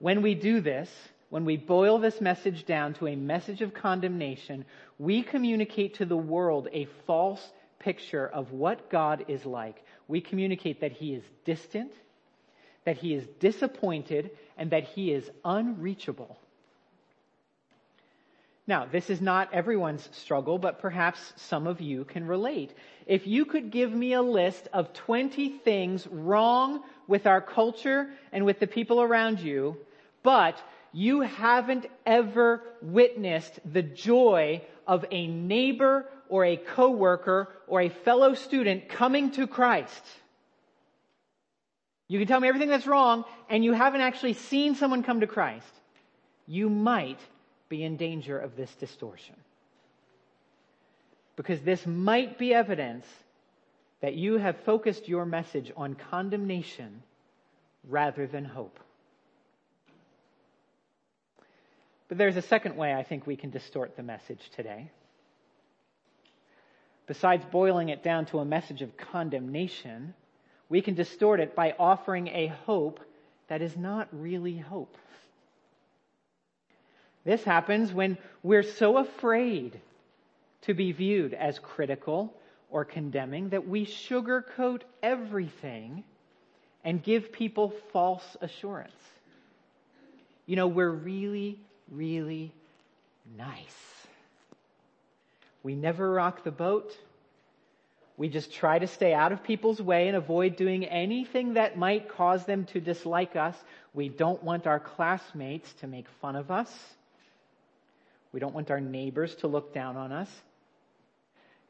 When 0.00 0.20
we 0.20 0.34
do 0.34 0.60
this, 0.60 0.90
when 1.34 1.44
we 1.44 1.56
boil 1.56 1.98
this 1.98 2.20
message 2.20 2.64
down 2.64 2.94
to 2.94 3.08
a 3.08 3.16
message 3.16 3.60
of 3.60 3.74
condemnation, 3.74 4.64
we 5.00 5.20
communicate 5.20 5.94
to 5.94 6.04
the 6.04 6.16
world 6.16 6.68
a 6.72 6.86
false 7.08 7.44
picture 7.80 8.28
of 8.28 8.52
what 8.52 8.88
God 8.88 9.24
is 9.26 9.44
like. 9.44 9.84
We 10.06 10.20
communicate 10.20 10.80
that 10.82 10.92
He 10.92 11.12
is 11.12 11.24
distant, 11.44 11.90
that 12.84 12.98
He 12.98 13.14
is 13.14 13.26
disappointed, 13.40 14.30
and 14.56 14.70
that 14.70 14.84
He 14.84 15.10
is 15.10 15.28
unreachable. 15.44 16.38
Now, 18.68 18.86
this 18.86 19.10
is 19.10 19.20
not 19.20 19.52
everyone's 19.52 20.08
struggle, 20.12 20.58
but 20.58 20.78
perhaps 20.78 21.32
some 21.34 21.66
of 21.66 21.80
you 21.80 22.04
can 22.04 22.28
relate. 22.28 22.72
If 23.08 23.26
you 23.26 23.44
could 23.44 23.72
give 23.72 23.92
me 23.92 24.12
a 24.12 24.22
list 24.22 24.68
of 24.72 24.92
20 24.92 25.48
things 25.64 26.06
wrong 26.06 26.84
with 27.08 27.26
our 27.26 27.40
culture 27.40 28.10
and 28.30 28.44
with 28.44 28.60
the 28.60 28.68
people 28.68 29.02
around 29.02 29.40
you, 29.40 29.76
but 30.22 30.62
you 30.94 31.22
haven't 31.22 31.86
ever 32.06 32.62
witnessed 32.80 33.58
the 33.70 33.82
joy 33.82 34.62
of 34.86 35.04
a 35.10 35.26
neighbor 35.26 36.08
or 36.28 36.44
a 36.44 36.56
coworker 36.56 37.48
or 37.66 37.80
a 37.80 37.88
fellow 37.88 38.34
student 38.34 38.88
coming 38.88 39.32
to 39.32 39.48
Christ. 39.48 40.04
You 42.06 42.20
can 42.20 42.28
tell 42.28 42.38
me 42.38 42.46
everything 42.46 42.68
that's 42.68 42.86
wrong 42.86 43.24
and 43.50 43.64
you 43.64 43.72
haven't 43.72 44.02
actually 44.02 44.34
seen 44.34 44.76
someone 44.76 45.02
come 45.02 45.20
to 45.20 45.26
Christ. 45.26 45.66
You 46.46 46.70
might 46.70 47.18
be 47.68 47.82
in 47.82 47.96
danger 47.96 48.38
of 48.38 48.56
this 48.56 48.72
distortion. 48.76 49.34
Because 51.34 51.60
this 51.62 51.84
might 51.86 52.38
be 52.38 52.54
evidence 52.54 53.06
that 54.00 54.14
you 54.14 54.38
have 54.38 54.56
focused 54.60 55.08
your 55.08 55.26
message 55.26 55.72
on 55.76 55.94
condemnation 55.94 57.02
rather 57.88 58.28
than 58.28 58.44
hope. 58.44 58.78
But 62.08 62.18
there's 62.18 62.36
a 62.36 62.42
second 62.42 62.76
way 62.76 62.94
I 62.94 63.02
think 63.02 63.26
we 63.26 63.36
can 63.36 63.50
distort 63.50 63.96
the 63.96 64.02
message 64.02 64.50
today. 64.56 64.90
Besides 67.06 67.44
boiling 67.50 67.90
it 67.90 68.02
down 68.02 68.26
to 68.26 68.38
a 68.38 68.44
message 68.44 68.82
of 68.82 68.96
condemnation, 68.96 70.14
we 70.68 70.80
can 70.80 70.94
distort 70.94 71.40
it 71.40 71.54
by 71.54 71.74
offering 71.78 72.28
a 72.28 72.46
hope 72.46 73.00
that 73.48 73.62
is 73.62 73.76
not 73.76 74.08
really 74.12 74.56
hope. 74.56 74.96
This 77.24 77.42
happens 77.44 77.92
when 77.92 78.18
we're 78.42 78.62
so 78.62 78.98
afraid 78.98 79.80
to 80.62 80.74
be 80.74 80.92
viewed 80.92 81.34
as 81.34 81.58
critical 81.58 82.34
or 82.70 82.84
condemning 82.84 83.50
that 83.50 83.66
we 83.66 83.86
sugarcoat 83.86 84.82
everything 85.02 86.04
and 86.84 87.02
give 87.02 87.32
people 87.32 87.72
false 87.92 88.36
assurance. 88.40 88.92
You 90.46 90.56
know, 90.56 90.66
we're 90.66 90.90
really 90.90 91.58
really 91.90 92.52
nice. 93.36 93.56
We 95.62 95.74
never 95.74 96.10
rock 96.10 96.44
the 96.44 96.50
boat. 96.50 96.96
We 98.16 98.28
just 98.28 98.52
try 98.52 98.78
to 98.78 98.86
stay 98.86 99.12
out 99.12 99.32
of 99.32 99.42
people's 99.42 99.80
way 99.80 100.06
and 100.06 100.16
avoid 100.16 100.56
doing 100.56 100.84
anything 100.84 101.54
that 101.54 101.76
might 101.76 102.08
cause 102.08 102.44
them 102.46 102.66
to 102.66 102.80
dislike 102.80 103.34
us. 103.34 103.56
We 103.92 104.08
don't 104.08 104.42
want 104.42 104.66
our 104.66 104.78
classmates 104.78 105.72
to 105.80 105.86
make 105.86 106.06
fun 106.20 106.36
of 106.36 106.50
us. 106.50 106.70
We 108.32 108.40
don't 108.40 108.54
want 108.54 108.70
our 108.70 108.80
neighbors 108.80 109.34
to 109.36 109.48
look 109.48 109.74
down 109.74 109.96
on 109.96 110.12
us. 110.12 110.28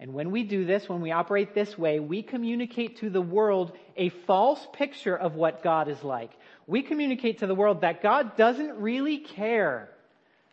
And 0.01 0.13
when 0.13 0.33
we 0.33 0.43
do 0.43 0.65
this, 0.67 0.89
when 0.89 1.01
we 1.01 1.13
operate 1.13 1.55
this 1.55 1.79
way, 1.79 2.01
we 2.01 2.23
communicate 2.23 2.99
to 2.99 3.11
the 3.11 3.23
world 3.23 3.73
a 3.97 4.09
false 4.27 4.67
picture 4.73 5.17
of 5.17 5.37
what 5.37 5.63
God 5.63 5.89
is 5.89 6.03
like. 6.03 6.31
We 6.67 6.83
communicate 6.83 7.39
to 7.39 7.47
the 7.47 7.55
world 7.55 7.83
that 7.83 8.03
God 8.03 8.37
doesn't 8.37 8.77
really 8.77 9.19
care 9.19 9.89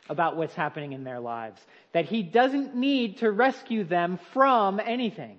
about 0.10 0.36
what's 0.36 0.55
happening 0.55 0.93
in 0.93 1.03
their 1.03 1.20
lives, 1.20 1.62
that 1.93 2.05
He 2.05 2.24
doesn't 2.24 2.75
need 2.75 3.17
to 3.17 3.31
rescue 3.31 3.84
them 3.84 4.20
from 4.34 4.79
anything. 4.79 5.38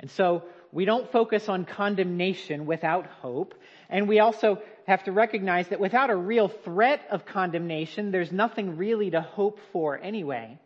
And 0.00 0.10
so 0.10 0.44
we 0.72 0.84
don't 0.84 1.10
focus 1.10 1.48
on 1.48 1.64
condemnation 1.64 2.66
without 2.66 3.06
hope. 3.06 3.54
And 3.88 4.08
we 4.08 4.20
also 4.20 4.62
have 4.86 5.04
to 5.04 5.12
recognize 5.12 5.68
that 5.68 5.80
without 5.80 6.10
a 6.10 6.16
real 6.16 6.48
threat 6.48 7.02
of 7.10 7.26
condemnation, 7.26 8.10
there's 8.10 8.32
nothing 8.32 8.76
really 8.76 9.10
to 9.10 9.20
hope 9.20 9.58
for 9.72 9.98
anyway. 9.98 10.58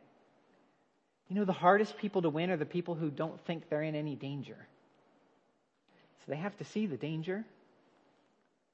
You 1.29 1.37
know, 1.37 1.45
the 1.45 1.53
hardest 1.53 1.97
people 1.97 2.23
to 2.23 2.29
win 2.29 2.51
are 2.51 2.57
the 2.57 2.67
people 2.67 2.95
who 2.95 3.11
don't 3.11 3.41
think 3.47 3.71
they're 3.71 3.83
in 3.83 3.95
any 3.95 4.17
danger. 4.17 4.57
So 6.19 6.25
they 6.29 6.37
have 6.37 6.57
to 6.59 6.65
see 6.65 6.87
the 6.87 6.97
danger. 6.97 7.45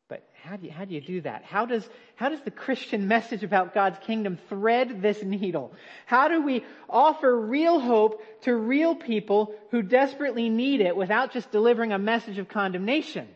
But 0.09 0.27
how 0.43 0.57
do 0.57 0.67
you, 0.67 0.73
how 0.73 0.87
do 0.87 0.95
you 0.95 1.03
do 1.03 1.21
that? 1.21 1.45
How 1.45 1.67
does, 1.67 1.87
how 2.17 2.31
does 2.31 2.41
the 2.41 2.51
Christian 2.51 3.09
message 3.09 3.45
about 3.45 3.75
God's 3.75 3.99
kingdom 4.01 4.39
thread 4.49 5.03
this 5.03 5.23
needle? 5.23 5.73
How 6.07 6.29
do 6.29 6.43
we 6.43 6.65
offer 6.89 7.39
real 7.39 7.79
hope 7.79 8.23
to 8.43 8.55
real 8.55 8.95
people 8.95 9.55
who 9.71 9.83
desperately 9.83 10.49
need 10.49 10.81
it 10.81 10.97
without 10.97 11.33
just 11.33 11.51
delivering 11.51 11.93
a 11.93 11.99
message 11.99 12.39
of 12.39 12.49
condemnation? 12.49 13.29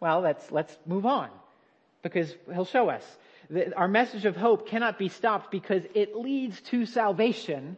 Well, 0.00 0.20
let's, 0.20 0.50
let's 0.50 0.74
move 0.86 1.04
on 1.04 1.28
because 2.02 2.34
he'll 2.52 2.64
show 2.64 2.88
us. 2.88 3.04
that 3.50 3.76
Our 3.76 3.88
message 3.88 4.24
of 4.24 4.34
hope 4.34 4.66
cannot 4.66 4.98
be 4.98 5.08
stopped 5.08 5.50
because 5.50 5.82
it 5.94 6.16
leads 6.16 6.60
to 6.62 6.86
salvation 6.86 7.76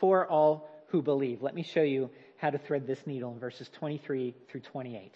for 0.00 0.26
all 0.26 0.70
who 0.88 1.00
believe. 1.00 1.42
Let 1.42 1.54
me 1.54 1.62
show 1.62 1.82
you 1.82 2.10
how 2.36 2.50
to 2.50 2.58
thread 2.58 2.86
this 2.86 3.04
needle 3.06 3.32
in 3.32 3.40
verses 3.40 3.68
23 3.70 4.34
through 4.48 4.60
28. 4.60 5.12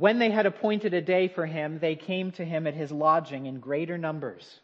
When 0.00 0.18
they 0.18 0.30
had 0.30 0.46
appointed 0.46 0.94
a 0.94 1.02
day 1.02 1.28
for 1.28 1.44
him, 1.44 1.78
they 1.78 1.94
came 1.94 2.32
to 2.32 2.42
him 2.42 2.66
at 2.66 2.72
his 2.72 2.90
lodging 2.90 3.44
in 3.44 3.60
greater 3.60 3.98
numbers. 3.98 4.60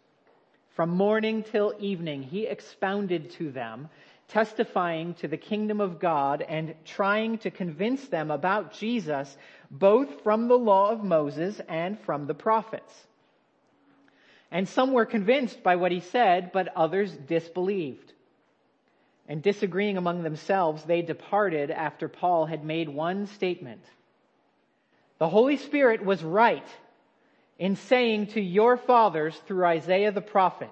From 0.71 0.89
morning 0.89 1.43
till 1.43 1.75
evening, 1.79 2.23
he 2.23 2.47
expounded 2.47 3.33
to 3.33 3.51
them, 3.51 3.91
testifying 4.29 5.13
to 5.17 5.29
the 5.29 5.37
kingdom 5.37 5.83
of 5.83 5.99
God 5.99 6.41
and 6.41 6.75
trying 6.87 7.37
to 7.41 7.51
convince 7.51 8.09
them 8.09 8.31
about 8.31 8.73
Jesus, 8.73 9.37
both 9.71 10.23
from 10.23 10.49
the 10.49 10.57
law 10.57 10.89
of 10.89 11.05
Moses 11.05 11.61
and 11.69 12.01
from 12.01 12.27
the 12.27 12.33
prophets. 12.33 12.95
And 14.51 14.67
some 14.67 14.95
were 14.95 15.05
convinced 15.05 15.63
by 15.63 15.77
what 15.77 15.93
he 15.93 16.01
said, 16.01 16.51
but 16.51 16.75
others 16.75 17.15
disbelieved. 17.15 18.15
And 19.29 19.43
disagreeing 19.43 19.99
among 19.99 20.23
themselves, 20.23 20.85
they 20.85 21.03
departed 21.03 21.71
after 21.71 22.09
Paul 22.09 22.47
had 22.47 22.65
made 22.65 22.89
one 22.89 23.27
statement. 23.27 23.83
The 25.19 25.29
Holy 25.29 25.57
Spirit 25.57 26.05
was 26.05 26.23
right 26.23 26.67
in 27.59 27.77
saying 27.77 28.29
to 28.29 28.41
your 28.41 28.77
fathers 28.77 29.35
through 29.47 29.65
Isaiah 29.65 30.13
the 30.13 30.21
prophet, 30.21 30.71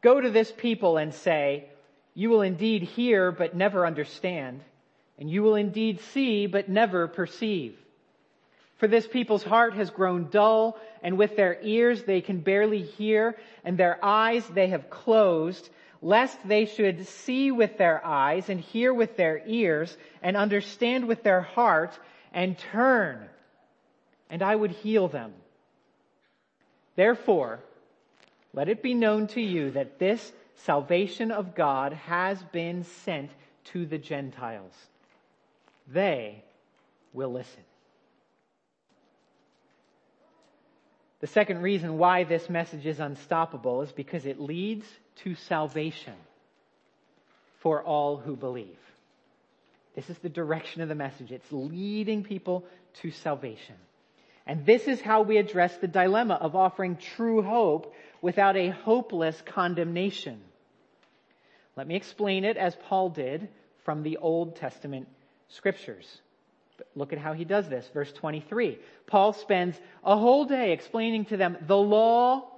Go 0.00 0.20
to 0.20 0.30
this 0.30 0.52
people 0.52 0.96
and 0.96 1.12
say, 1.12 1.68
You 2.14 2.30
will 2.30 2.42
indeed 2.42 2.82
hear 2.82 3.32
but 3.32 3.56
never 3.56 3.84
understand, 3.84 4.60
and 5.18 5.28
you 5.28 5.42
will 5.42 5.56
indeed 5.56 6.00
see 6.00 6.46
but 6.46 6.68
never 6.68 7.08
perceive. 7.08 7.76
For 8.76 8.86
this 8.86 9.06
people's 9.06 9.42
heart 9.42 9.74
has 9.74 9.90
grown 9.90 10.28
dull, 10.30 10.78
and 11.02 11.18
with 11.18 11.34
their 11.34 11.58
ears 11.62 12.04
they 12.04 12.20
can 12.20 12.40
barely 12.40 12.82
hear, 12.82 13.36
and 13.64 13.76
their 13.76 13.98
eyes 14.04 14.46
they 14.48 14.68
have 14.68 14.90
closed, 14.90 15.68
lest 16.02 16.46
they 16.46 16.66
should 16.66 17.06
see 17.08 17.50
with 17.50 17.78
their 17.78 18.04
eyes, 18.04 18.50
and 18.50 18.60
hear 18.60 18.92
with 18.92 19.16
their 19.16 19.42
ears, 19.46 19.96
and 20.22 20.36
understand 20.36 21.08
with 21.08 21.22
their 21.22 21.40
heart, 21.40 21.98
and 22.36 22.58
turn, 22.58 23.18
and 24.28 24.42
I 24.42 24.54
would 24.54 24.70
heal 24.70 25.08
them. 25.08 25.32
Therefore, 26.94 27.60
let 28.52 28.68
it 28.68 28.82
be 28.82 28.92
known 28.92 29.26
to 29.28 29.40
you 29.40 29.70
that 29.70 29.98
this 29.98 30.32
salvation 30.56 31.30
of 31.30 31.54
God 31.54 31.94
has 31.94 32.40
been 32.52 32.84
sent 33.04 33.30
to 33.72 33.86
the 33.86 33.96
Gentiles. 33.96 34.74
They 35.88 36.44
will 37.14 37.32
listen. 37.32 37.62
The 41.20 41.26
second 41.26 41.62
reason 41.62 41.96
why 41.96 42.24
this 42.24 42.50
message 42.50 42.84
is 42.84 43.00
unstoppable 43.00 43.80
is 43.80 43.92
because 43.92 44.26
it 44.26 44.38
leads 44.38 44.86
to 45.24 45.34
salvation 45.34 46.12
for 47.60 47.82
all 47.82 48.18
who 48.18 48.36
believe. 48.36 48.76
This 49.96 50.10
is 50.10 50.18
the 50.18 50.28
direction 50.28 50.82
of 50.82 50.88
the 50.88 50.94
message. 50.94 51.32
It's 51.32 51.50
leading 51.50 52.22
people 52.22 52.64
to 53.00 53.10
salvation. 53.10 53.74
And 54.46 54.64
this 54.64 54.86
is 54.86 55.00
how 55.00 55.22
we 55.22 55.38
address 55.38 55.76
the 55.78 55.88
dilemma 55.88 56.34
of 56.34 56.54
offering 56.54 56.96
true 56.96 57.42
hope 57.42 57.92
without 58.20 58.56
a 58.56 58.68
hopeless 58.68 59.42
condemnation. 59.46 60.40
Let 61.74 61.88
me 61.88 61.96
explain 61.96 62.44
it 62.44 62.56
as 62.56 62.76
Paul 62.88 63.08
did 63.08 63.48
from 63.84 64.02
the 64.02 64.18
Old 64.18 64.56
Testament 64.56 65.08
scriptures. 65.48 66.06
But 66.76 66.88
look 66.94 67.12
at 67.12 67.18
how 67.18 67.32
he 67.32 67.44
does 67.44 67.68
this. 67.68 67.88
Verse 67.92 68.12
23. 68.12 68.78
Paul 69.06 69.32
spends 69.32 69.80
a 70.04 70.16
whole 70.16 70.44
day 70.44 70.72
explaining 70.72 71.24
to 71.26 71.38
them 71.38 71.56
the 71.66 71.76
law 71.76 72.48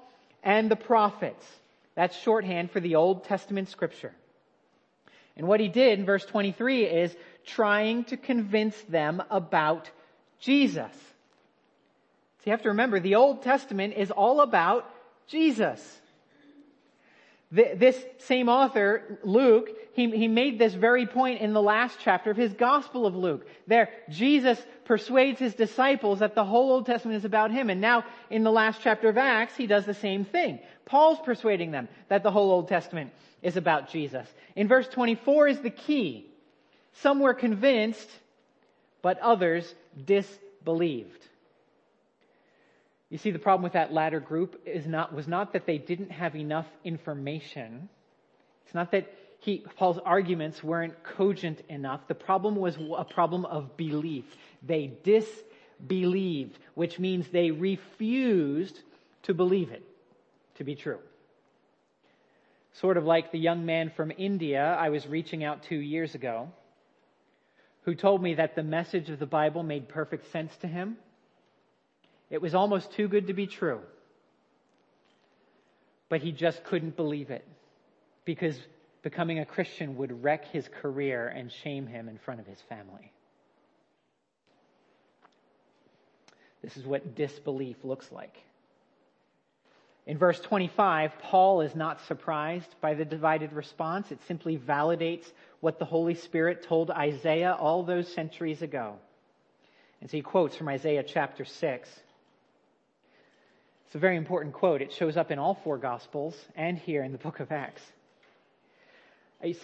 and 0.43 0.71
the 0.71 0.77
prophets. 0.77 1.47
That's 1.95 2.17
shorthand 2.19 2.73
for 2.73 2.81
the 2.81 2.97
Old 2.97 3.25
Testament 3.25 3.69
scripture. 3.69 4.13
And 5.39 5.47
what 5.47 5.61
he 5.61 5.69
did 5.69 6.01
in 6.01 6.05
verse 6.05 6.25
23 6.25 6.85
is 6.85 7.17
trying 7.47 8.05
to 8.05 8.17
convince 8.17 8.77
them 8.83 9.23
about 9.31 9.89
Jesus. 10.41 10.93
So 12.39 12.43
you 12.45 12.53
have 12.53 12.63
to 12.63 12.71
remember 12.71 13.01
the 13.01 13.15
Old 13.15 13.43
Testament 13.43 13.95
is 13.97 14.11
all 14.11 14.41
about 14.41 14.89
Jesus. 15.29 16.01
This 17.51 17.97
same 18.19 18.51
author, 18.51 19.19
Luke, 19.25 19.71
he, 19.95 20.11
he 20.11 20.29
made 20.29 20.59
this 20.59 20.75
very 20.75 21.07
point 21.07 21.41
in 21.41 21.55
the 21.55 21.63
last 21.63 21.99
chapter 22.03 22.31
of 22.31 22.37
his 22.37 22.53
Gospel 22.53 23.07
of 23.07 23.17
Luke. 23.17 23.47
There, 23.67 23.89
Jesus 24.11 24.61
persuades 24.85 25.39
his 25.39 25.55
disciples 25.55 26.19
that 26.19 26.35
the 26.35 26.45
whole 26.45 26.73
Old 26.73 26.85
Testament 26.85 27.17
is 27.17 27.25
about 27.25 27.51
him. 27.51 27.71
And 27.71 27.81
now, 27.81 28.05
in 28.29 28.45
the 28.45 28.53
last 28.53 28.81
chapter 28.83 29.09
of 29.09 29.17
Acts, 29.17 29.57
he 29.57 29.67
does 29.67 29.87
the 29.87 29.95
same 29.95 30.27
thing. 30.27 30.61
Paul's 30.89 31.19
persuading 31.21 31.71
them 31.71 31.87
that 32.09 32.23
the 32.23 32.31
whole 32.31 32.51
Old 32.51 32.69
Testament 32.69 33.13
is 33.43 33.57
about 33.59 33.91
Jesus. 33.91 34.27
In 34.57 34.69
verse 34.69 34.89
24 34.89 35.49
is 35.49 35.61
the 35.61 35.71
key. 35.71 36.27
Some 36.95 37.21
were 37.21 37.35
convinced, 37.35 38.09
but 39.03 39.19
others 39.21 39.73
disbelieved. 40.03 41.27
You 43.11 43.19
see, 43.19 43.31
the 43.31 43.39
problem 43.39 43.63
with 43.63 43.75
that 43.75 43.93
latter 43.93 44.19
group 44.19 44.63
is 44.65 44.87
not, 44.87 45.15
was 45.15 45.29
not 45.29 45.53
that 45.53 45.67
they 45.67 45.79
didn't 45.79 46.11
have 46.11 46.35
enough 46.35 46.67
information. 46.85 47.91
It's 48.65 48.75
not 48.75 48.91
that 48.93 49.13
he, 49.41 49.65
Paul's 49.77 49.99
arguments 49.99 50.65
weren't 50.65 51.03
cogent 51.05 51.61
enough. 51.69 52.09
The 52.09 52.15
problem 52.15 52.57
was 52.57 52.77
a 52.97 53.05
problem 53.05 53.45
of 53.45 53.77
belief. 53.77 54.25
They 54.67 54.93
disbelieved, 55.05 56.59
which 56.75 56.99
means 56.99 57.29
they 57.29 57.51
refused 57.51 58.81
to 59.25 59.35
believe 59.35 59.71
it 59.71 59.88
to 60.59 60.65
be 60.65 60.75
true. 60.75 60.99
Sort 62.75 62.97
of 62.97 63.05
like 63.05 63.33
the 63.33 63.39
young 63.39 63.67
man 63.67 63.91
from 63.97 64.13
India 64.17 64.77
I 64.79 64.91
was 64.91 65.07
reaching 65.07 65.43
out 65.43 65.65
to 65.65 65.75
years 65.75 66.15
ago, 66.15 66.49
who 67.83 67.95
told 67.95 68.23
me 68.23 68.35
that 68.35 68.55
the 68.55 68.63
message 68.63 69.11
of 69.11 69.19
the 69.19 69.27
Bible 69.27 69.63
made 69.63 69.89
perfect 69.89 70.31
sense 70.31 70.55
to 70.59 70.69
him 70.69 70.99
it 72.31 72.43
was 72.43 72.55
almost 72.55 72.93
too 72.93 73.09
good 73.09 73.29
to 73.29 73.33
be 73.33 73.47
true. 73.47 73.81
But 76.09 76.21
he 76.21 76.33
just 76.33 76.63
couldn't 76.65 76.97
believe 76.97 77.31
it 77.31 77.47
because 78.25 78.59
becoming 79.03 79.39
a 79.39 79.47
Christian 79.47 79.97
would 79.97 80.23
wreck 80.23 80.47
his 80.47 80.69
career 80.81 81.29
and 81.29 81.51
shame 81.63 81.87
him 81.87 82.09
in 82.09 82.19
front 82.19 82.41
of 82.41 82.47
his 82.47 82.61
family. 82.69 83.13
This 86.63 86.77
is 86.77 86.85
what 86.85 87.15
disbelief 87.15 87.77
looks 87.85 88.11
like. 88.11 88.37
In 90.09 90.17
verse 90.17 90.41
25, 90.41 91.19
Paul 91.19 91.61
is 91.61 91.75
not 91.75 92.01
surprised 92.07 92.75
by 92.81 92.95
the 92.95 93.05
divided 93.05 93.53
response. 93.53 94.11
It 94.11 94.19
simply 94.27 94.57
validates 94.57 95.31
what 95.61 95.79
the 95.79 95.85
Holy 95.85 96.15
Spirit 96.15 96.63
told 96.63 96.91
Isaiah 96.91 97.53
all 97.53 97.83
those 97.83 98.11
centuries 98.15 98.63
ago. 98.63 98.95
And 100.01 100.09
so 100.09 100.17
he 100.17 100.23
quotes 100.23 100.57
from 100.57 100.69
Isaiah 100.69 101.03
chapter 101.03 101.45
6. 101.45 101.91
It's 103.85 103.95
a 103.95 103.99
very 103.99 104.17
important 104.17 104.55
quote. 104.55 104.81
It 104.81 104.95
shows 104.95 105.19
up 105.19 105.31
in 105.31 105.39
all 105.39 105.61
four 105.63 105.77
Gospels 105.77 106.35
and 106.57 106.79
here 106.79 107.03
in 107.03 107.13
the 107.13 107.19
book 107.19 107.41
of 107.41 107.53
Acts. 107.53 107.83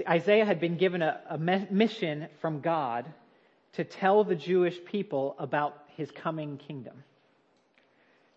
Isaiah 0.07 0.45
had 0.45 0.61
been 0.61 0.77
given 0.77 1.01
a, 1.01 1.23
a 1.31 1.39
mission 1.39 2.29
from 2.43 2.61
God 2.61 3.07
to 3.73 3.85
tell 3.85 4.25
the 4.25 4.37
Jewish 4.37 4.77
people 4.85 5.37
about 5.39 5.85
his 5.97 6.11
coming 6.11 6.59
kingdom. 6.59 7.03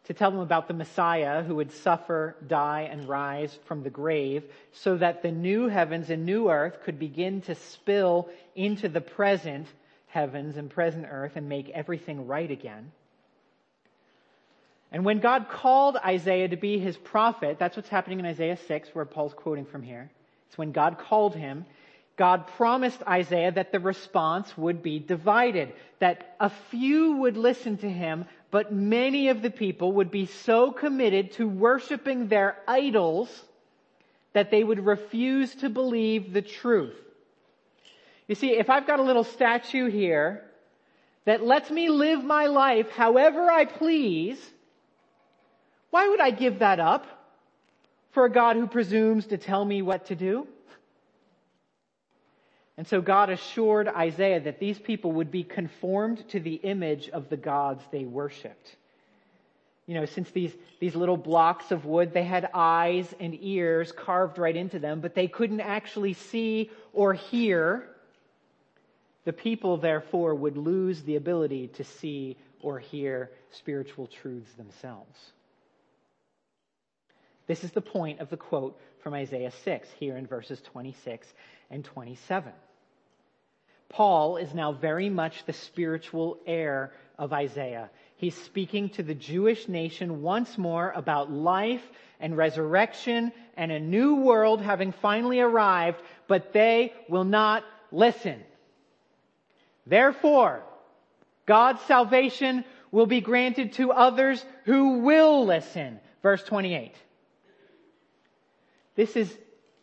To 0.06 0.14
tell 0.14 0.32
them 0.32 0.40
about 0.40 0.68
the 0.70 0.74
Messiah 0.74 1.44
who 1.44 1.56
would 1.56 1.72
suffer, 1.72 2.38
die, 2.48 2.88
and 2.90 3.10
rise 3.10 3.58
from 3.66 3.84
the 3.84 3.90
grave 3.90 4.44
so 4.72 4.96
that 4.98 5.22
the 5.22 5.32
new 5.32 5.68
heavens 5.68 6.10
and 6.10 6.26
new 6.26 6.50
earth 6.50 6.82
could 6.84 6.98
begin 6.98 7.42
to 7.42 7.56
spill 7.56 8.30
into 8.56 8.88
the 8.88 9.02
present 9.02 9.68
heavens 10.08 10.56
and 10.56 10.70
present 10.70 11.06
earth 11.10 11.34
and 11.36 11.50
make 11.50 11.70
everything 11.70 12.26
right 12.26 12.50
again. 12.50 12.92
And 14.92 15.04
when 15.04 15.20
God 15.20 15.50
called 15.50 15.98
Isaiah 15.98 16.48
to 16.48 16.56
be 16.56 16.80
his 16.80 16.96
prophet, 16.96 17.58
that's 17.60 17.76
what's 17.76 17.90
happening 17.90 18.20
in 18.20 18.26
Isaiah 18.26 18.58
6, 18.58 18.90
where 18.94 19.06
Paul's 19.06 19.34
quoting 19.34 19.66
from 19.66 19.84
here. 19.84 20.10
It's 20.48 20.58
when 20.58 20.72
God 20.72 20.98
called 20.98 21.36
him. 21.36 21.66
God 22.16 22.48
promised 22.56 23.04
Isaiah 23.04 23.52
that 23.52 23.72
the 23.72 23.80
response 23.80 24.58
would 24.58 24.82
be 24.82 24.98
divided, 24.98 25.74
that 26.00 26.36
a 26.40 26.50
few 26.72 27.18
would 27.18 27.38
listen 27.38 27.78
to 27.78 27.90
him, 27.90 28.26
but 28.50 28.72
many 28.72 29.30
of 29.30 29.42
the 29.42 29.50
people 29.50 29.94
would 29.94 30.12
be 30.12 30.26
so 30.26 30.72
committed 30.72 31.34
to 31.34 31.48
worshiping 31.48 32.28
their 32.28 32.58
idols 32.68 33.30
that 34.34 34.52
they 34.52 34.64
would 34.64 34.86
refuse 34.86 35.54
to 35.56 35.70
believe 35.70 36.32
the 36.32 36.42
truth. 36.42 36.96
You 38.28 38.36
see, 38.36 38.52
if 38.52 38.70
I've 38.70 38.88
got 38.88 39.00
a 39.00 39.04
little 39.04 39.24
statue 39.24 39.90
here 39.90 40.44
that 41.26 41.44
lets 41.44 41.70
me 41.70 41.90
live 41.90 42.24
my 42.24 42.46
life 42.46 42.90
however 42.90 43.50
I 43.50 43.66
please, 43.66 44.40
why 45.90 46.08
would 46.08 46.22
I 46.22 46.32
give 46.32 46.60
that 46.60 46.80
up 46.80 47.06
for 48.12 48.26
a 48.26 48.32
God 48.32 48.56
who 48.56 48.68
presumes 48.68 49.28
to 49.28 49.38
tell 49.38 49.64
me 49.64 49.82
what 49.82 50.06
to 50.08 50.16
do? 50.16 50.48
And 52.78 52.88
so 52.88 53.02
God 53.02 53.32
assured 53.32 53.88
Isaiah 53.88 54.40
that 54.42 54.60
these 54.60 54.78
people 54.78 55.14
would 55.14 55.32
be 55.32 55.44
conformed 55.44 56.28
to 56.30 56.40
the 56.40 56.54
image 56.54 57.10
of 57.10 57.28
the 57.28 57.38
gods 57.38 57.84
they 57.92 58.06
worshiped. 58.06 58.76
You 59.88 59.96
know, 59.96 60.06
since 60.06 60.30
these, 60.30 60.54
these 60.80 60.96
little 60.96 61.18
blocks 61.18 61.72
of 61.72 61.86
wood, 61.86 62.14
they 62.14 62.24
had 62.24 62.50
eyes 62.54 63.12
and 63.20 63.36
ears 63.42 63.92
carved 63.92 64.38
right 64.38 64.56
into 64.56 64.80
them, 64.80 65.00
but 65.00 65.16
they 65.16 65.28
couldn't 65.28 65.62
actually 65.62 66.14
see 66.14 66.70
or 66.94 67.14
hear. 67.14 67.88
The 69.24 69.34
people, 69.34 69.78
therefore, 69.78 70.36
would 70.36 70.58
lose 70.58 71.02
the 71.02 71.16
ability 71.16 71.70
to 71.70 71.84
see 71.84 72.38
or 72.62 72.80
hear 72.80 73.32
spiritual 73.52 74.08
truths 74.08 74.54
themselves. 74.54 75.18
This 77.48 77.64
is 77.64 77.72
the 77.72 77.82
point 77.82 78.20
of 78.20 78.30
the 78.30 78.38
quote 78.38 78.80
from 79.02 79.14
Isaiah 79.14 79.52
6 79.64 79.88
here 80.00 80.18
in 80.18 80.28
verses 80.28 80.62
26 80.62 81.34
and 81.72 81.84
27. 81.84 82.52
Paul 83.90 84.38
is 84.38 84.54
now 84.54 84.72
very 84.72 85.10
much 85.10 85.46
the 85.46 85.54
spiritual 85.54 86.38
heir 86.46 86.92
of 87.18 87.34
Isaiah. 87.34 87.90
He's 88.18 88.36
speaking 88.36 88.90
to 88.90 89.04
the 89.04 89.16
Jewish 89.16 89.68
nation 89.68 90.22
once 90.22 90.58
more 90.58 90.92
about 90.96 91.32
life 91.32 91.84
and 92.20 92.36
resurrection 92.36 93.32
and 93.56 93.72
a 93.72 93.80
new 93.80 94.16
world 94.16 94.62
having 94.62 94.92
finally 94.92 95.40
arrived, 95.40 96.02
but 96.28 96.52
they 96.54 96.94
will 97.08 97.24
not 97.24 97.64
listen. 97.92 98.44
Therefore, 99.86 100.64
God's 101.46 101.82
salvation 101.82 102.66
will 102.92 103.06
be 103.06 103.22
granted 103.22 103.74
to 103.74 103.92
others 103.92 104.44
who 104.66 105.00
will 105.00 105.46
listen. 105.46 106.00
Verse 106.22 106.44
28. 106.44 106.94
This 108.96 109.16
is 109.16 109.38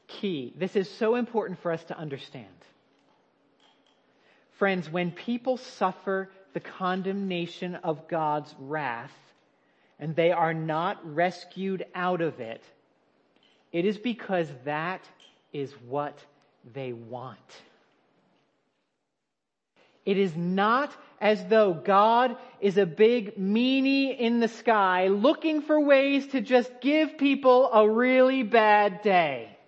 key. 0.08 0.52
This 0.56 0.76
is 0.76 0.90
so 0.90 1.14
important 1.14 1.60
for 1.60 1.70
us 1.72 1.82
to 1.84 1.96
understand. 1.96 2.46
Friends, 4.64 4.90
when 4.90 5.10
people 5.10 5.58
suffer 5.58 6.30
the 6.54 6.60
condemnation 6.60 7.74
of 7.74 8.08
God's 8.08 8.54
wrath 8.58 9.12
and 10.00 10.16
they 10.16 10.32
are 10.32 10.54
not 10.54 11.14
rescued 11.14 11.84
out 11.94 12.22
of 12.22 12.40
it, 12.40 12.64
it 13.72 13.84
is 13.84 13.98
because 13.98 14.48
that 14.64 15.02
is 15.52 15.70
what 15.86 16.18
they 16.72 16.94
want. 16.94 17.36
It 20.06 20.16
is 20.16 20.34
not 20.34 20.96
as 21.20 21.44
though 21.48 21.74
God 21.74 22.34
is 22.58 22.78
a 22.78 22.86
big 22.86 23.36
meanie 23.36 24.18
in 24.18 24.40
the 24.40 24.48
sky 24.48 25.08
looking 25.08 25.60
for 25.60 25.78
ways 25.78 26.28
to 26.28 26.40
just 26.40 26.72
give 26.80 27.18
people 27.18 27.70
a 27.70 27.86
really 27.86 28.42
bad 28.42 29.02
day. 29.02 29.58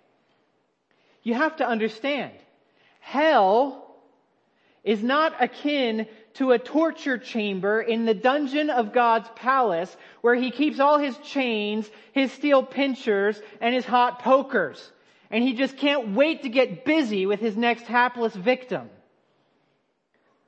You 1.21 1.35
have 1.35 1.57
to 1.57 1.67
understand, 1.67 2.33
hell 2.99 3.83
is 4.87 5.03
not 5.03 5.43
akin 5.43 6.07
to 6.35 6.53
a 6.53 6.57
torture 6.57 7.17
chamber 7.17 7.81
in 7.81 8.05
the 8.05 8.13
dungeon 8.13 8.69
of 8.69 8.93
God's 8.93 9.27
palace 9.35 9.93
where 10.21 10.33
he 10.33 10.49
keeps 10.49 10.79
all 10.79 10.97
his 10.97 11.17
chains, 11.17 11.89
his 12.13 12.31
steel 12.31 12.63
pinchers, 12.63 13.39
and 13.59 13.75
his 13.75 13.83
hot 13.83 14.19
pokers. 14.19 14.91
And 15.29 15.43
he 15.43 15.55
just 15.55 15.75
can't 15.75 16.15
wait 16.15 16.43
to 16.43 16.49
get 16.49 16.85
busy 16.85 17.25
with 17.25 17.41
his 17.41 17.57
next 17.57 17.83
hapless 17.83 18.33
victim. 18.33 18.89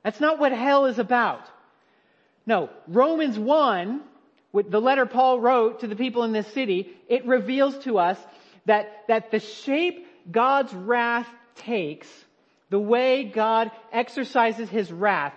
That's 0.02 0.20
not 0.20 0.38
what 0.38 0.52
hell 0.52 0.86
is 0.86 0.98
about. 0.98 1.46
No, 2.46 2.70
Romans 2.88 3.38
1, 3.38 4.00
with 4.52 4.70
the 4.70 4.80
letter 4.80 5.04
Paul 5.04 5.38
wrote 5.38 5.80
to 5.80 5.86
the 5.86 5.96
people 5.96 6.24
in 6.24 6.32
this 6.32 6.46
city, 6.46 6.96
it 7.08 7.26
reveals 7.26 7.76
to 7.84 7.98
us 7.98 8.18
that, 8.64 9.04
that 9.08 9.30
the 9.30 9.40
shape 9.40 10.06
God's 10.30 10.72
wrath 10.72 11.28
takes, 11.56 12.08
the 12.70 12.78
way 12.78 13.24
God 13.24 13.70
exercises 13.92 14.68
his 14.68 14.90
wrath, 14.90 15.34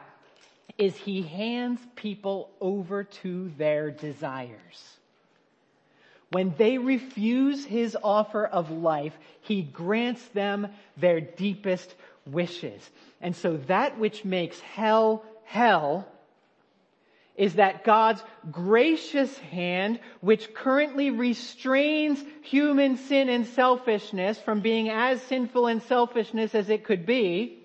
is 0.77 0.95
he 0.95 1.21
hands 1.21 1.79
people 1.95 2.49
over 2.61 3.03
to 3.03 3.51
their 3.57 3.91
desires. 3.91 4.97
When 6.31 6.55
they 6.57 6.79
refuse 6.79 7.63
his 7.63 7.95
offer 8.01 8.45
of 8.45 8.71
life, 8.71 9.13
he 9.41 9.61
grants 9.61 10.23
them 10.29 10.67
their 10.97 11.21
deepest 11.21 11.93
wishes. 12.25 12.81
And 13.21 13.35
so 13.35 13.57
that 13.67 13.99
which 13.99 14.25
makes 14.25 14.59
hell 14.61 15.23
hell 15.43 16.07
is 17.35 17.55
that 17.55 17.83
God's 17.83 18.23
gracious 18.51 19.35
hand, 19.37 19.99
which 20.21 20.53
currently 20.53 21.09
restrains 21.09 22.23
human 22.43 22.97
sin 22.97 23.29
and 23.29 23.47
selfishness 23.47 24.37
from 24.39 24.61
being 24.61 24.89
as 24.89 25.21
sinful 25.23 25.67
and 25.67 25.81
selfishness 25.83 26.53
as 26.53 26.69
it 26.69 26.83
could 26.83 27.05
be, 27.05 27.59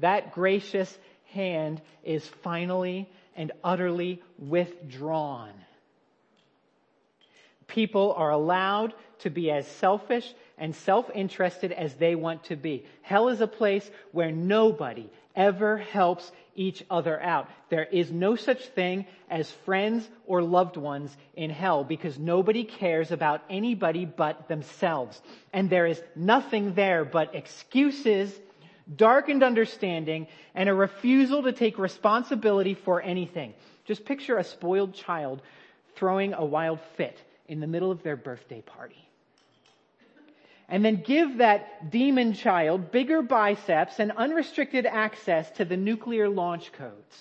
that 0.00 0.32
gracious 0.32 0.98
hand 1.26 1.80
is 2.02 2.26
finally 2.42 3.08
and 3.36 3.52
utterly 3.62 4.20
withdrawn. 4.38 5.52
People 7.68 8.14
are 8.16 8.30
allowed 8.30 8.94
to 9.20 9.30
be 9.30 9.50
as 9.50 9.66
selfish 9.66 10.32
and 10.58 10.74
self-interested 10.74 11.72
as 11.72 11.94
they 11.94 12.14
want 12.14 12.44
to 12.44 12.56
be. 12.56 12.84
Hell 13.02 13.28
is 13.28 13.40
a 13.40 13.46
place 13.46 13.88
where 14.12 14.30
nobody 14.30 15.08
ever 15.34 15.78
helps 15.78 16.30
each 16.54 16.84
other 16.90 17.20
out. 17.20 17.48
There 17.68 17.84
is 17.84 18.10
no 18.10 18.36
such 18.36 18.64
thing 18.68 19.06
as 19.30 19.50
friends 19.64 20.08
or 20.26 20.42
loved 20.42 20.76
ones 20.76 21.14
in 21.34 21.50
hell 21.50 21.84
because 21.84 22.18
nobody 22.18 22.64
cares 22.64 23.10
about 23.10 23.42
anybody 23.50 24.04
but 24.04 24.48
themselves. 24.48 25.20
And 25.52 25.68
there 25.70 25.86
is 25.86 26.00
nothing 26.14 26.74
there 26.74 27.04
but 27.04 27.34
excuses, 27.34 28.32
darkened 28.94 29.42
understanding, 29.42 30.26
and 30.54 30.68
a 30.68 30.74
refusal 30.74 31.42
to 31.44 31.52
take 31.52 31.78
responsibility 31.78 32.74
for 32.74 33.00
anything. 33.02 33.54
Just 33.84 34.04
picture 34.04 34.38
a 34.38 34.44
spoiled 34.44 34.94
child 34.94 35.42
throwing 35.96 36.34
a 36.34 36.44
wild 36.44 36.80
fit 36.96 37.20
in 37.46 37.60
the 37.60 37.66
middle 37.66 37.90
of 37.90 38.02
their 38.02 38.16
birthday 38.16 38.62
party 38.62 39.08
and 40.68 40.84
then 40.84 41.02
give 41.04 41.38
that 41.38 41.90
demon 41.90 42.32
child 42.32 42.90
bigger 42.90 43.22
biceps 43.22 43.98
and 43.98 44.12
unrestricted 44.12 44.86
access 44.86 45.50
to 45.52 45.64
the 45.64 45.76
nuclear 45.76 46.28
launch 46.28 46.72
codes. 46.72 47.16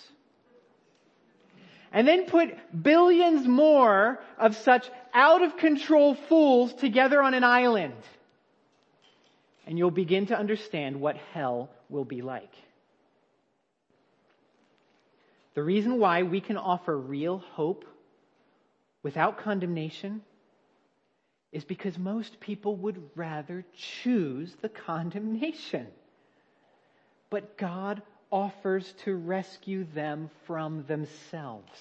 And 1.92 2.08
then 2.08 2.26
put 2.26 2.50
billions 2.84 3.48
more 3.48 4.20
of 4.40 4.56
such 4.56 4.90
out 5.14 5.44
of 5.44 5.58
control 5.58 6.16
fools 6.16 6.74
together 6.74 7.22
on 7.22 7.34
an 7.34 7.44
island. 7.44 7.94
And 9.68 9.78
you'll 9.78 9.92
begin 9.92 10.28
to 10.28 10.38
understand 10.38 11.00
what 11.00 11.18
hell 11.34 11.70
will 11.90 12.06
be 12.06 12.22
like. 12.22 12.52
The 15.54 15.62
reason 15.62 16.00
why 16.00 16.24
we 16.24 16.42
can 16.42 16.58
offer 16.58 16.98
real 16.98 17.38
hope 17.38 17.86
without 19.04 19.38
condemnation 19.38 20.22
is 21.54 21.64
because 21.64 21.98
most 22.00 22.40
people 22.40 22.76
would 22.76 23.00
rather 23.16 23.64
choose 24.02 24.54
the 24.62 24.70
condemnation. 24.70 25.88
But 27.30 27.58
God 27.58 28.02
offers 28.32 28.92
to 29.06 29.16
rescue 29.16 29.86
them 29.94 30.32
from 30.48 30.84
themselves. 30.88 31.80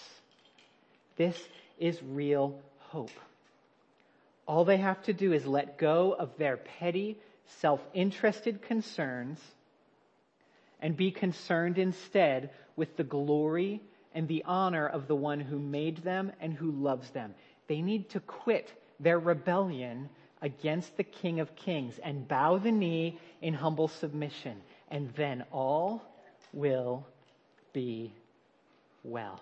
This 1.17 1.37
is 1.79 1.99
real 2.03 2.61
hope. 2.79 3.11
All 4.47 4.67
they 4.67 4.77
have 4.77 5.03
to 5.05 5.15
do 5.15 5.33
is 5.33 5.47
let 5.47 5.79
go 5.79 6.15
of 6.19 6.37
their 6.37 6.59
petty, 6.59 7.19
self-interested 7.61 8.61
concerns 8.61 9.41
and 10.81 10.97
be 10.97 11.11
concerned 11.11 11.79
instead 11.79 12.51
with 12.77 12.97
the 12.99 13.05
glory 13.05 13.81
and 14.15 14.29
the 14.29 14.45
honor 14.45 14.87
of 14.87 15.09
the 15.09 15.17
one 15.17 15.41
who 15.41 15.59
made 15.59 15.99
them 15.99 16.31
and 16.41 16.53
who 16.53 16.71
loves 16.73 17.09
them. 17.11 17.35
They 17.69 17.81
need 17.81 18.11
to 18.11 18.21
quit 18.21 18.71
their 19.03 19.19
rebellion 19.19 20.09
against 20.41 20.97
the 20.97 21.05
King 21.05 21.41
of 21.41 21.55
Kings 21.57 21.99
and 22.03 22.27
bow 22.27 22.59
the 22.59 22.73
knee 22.73 23.19
in 23.41 23.55
humble 23.55 23.89
submission. 23.89 24.57
And 24.91 25.13
then 25.15 25.45
all 25.53 26.03
will 26.53 27.07
be 27.73 28.13
well. 29.05 29.41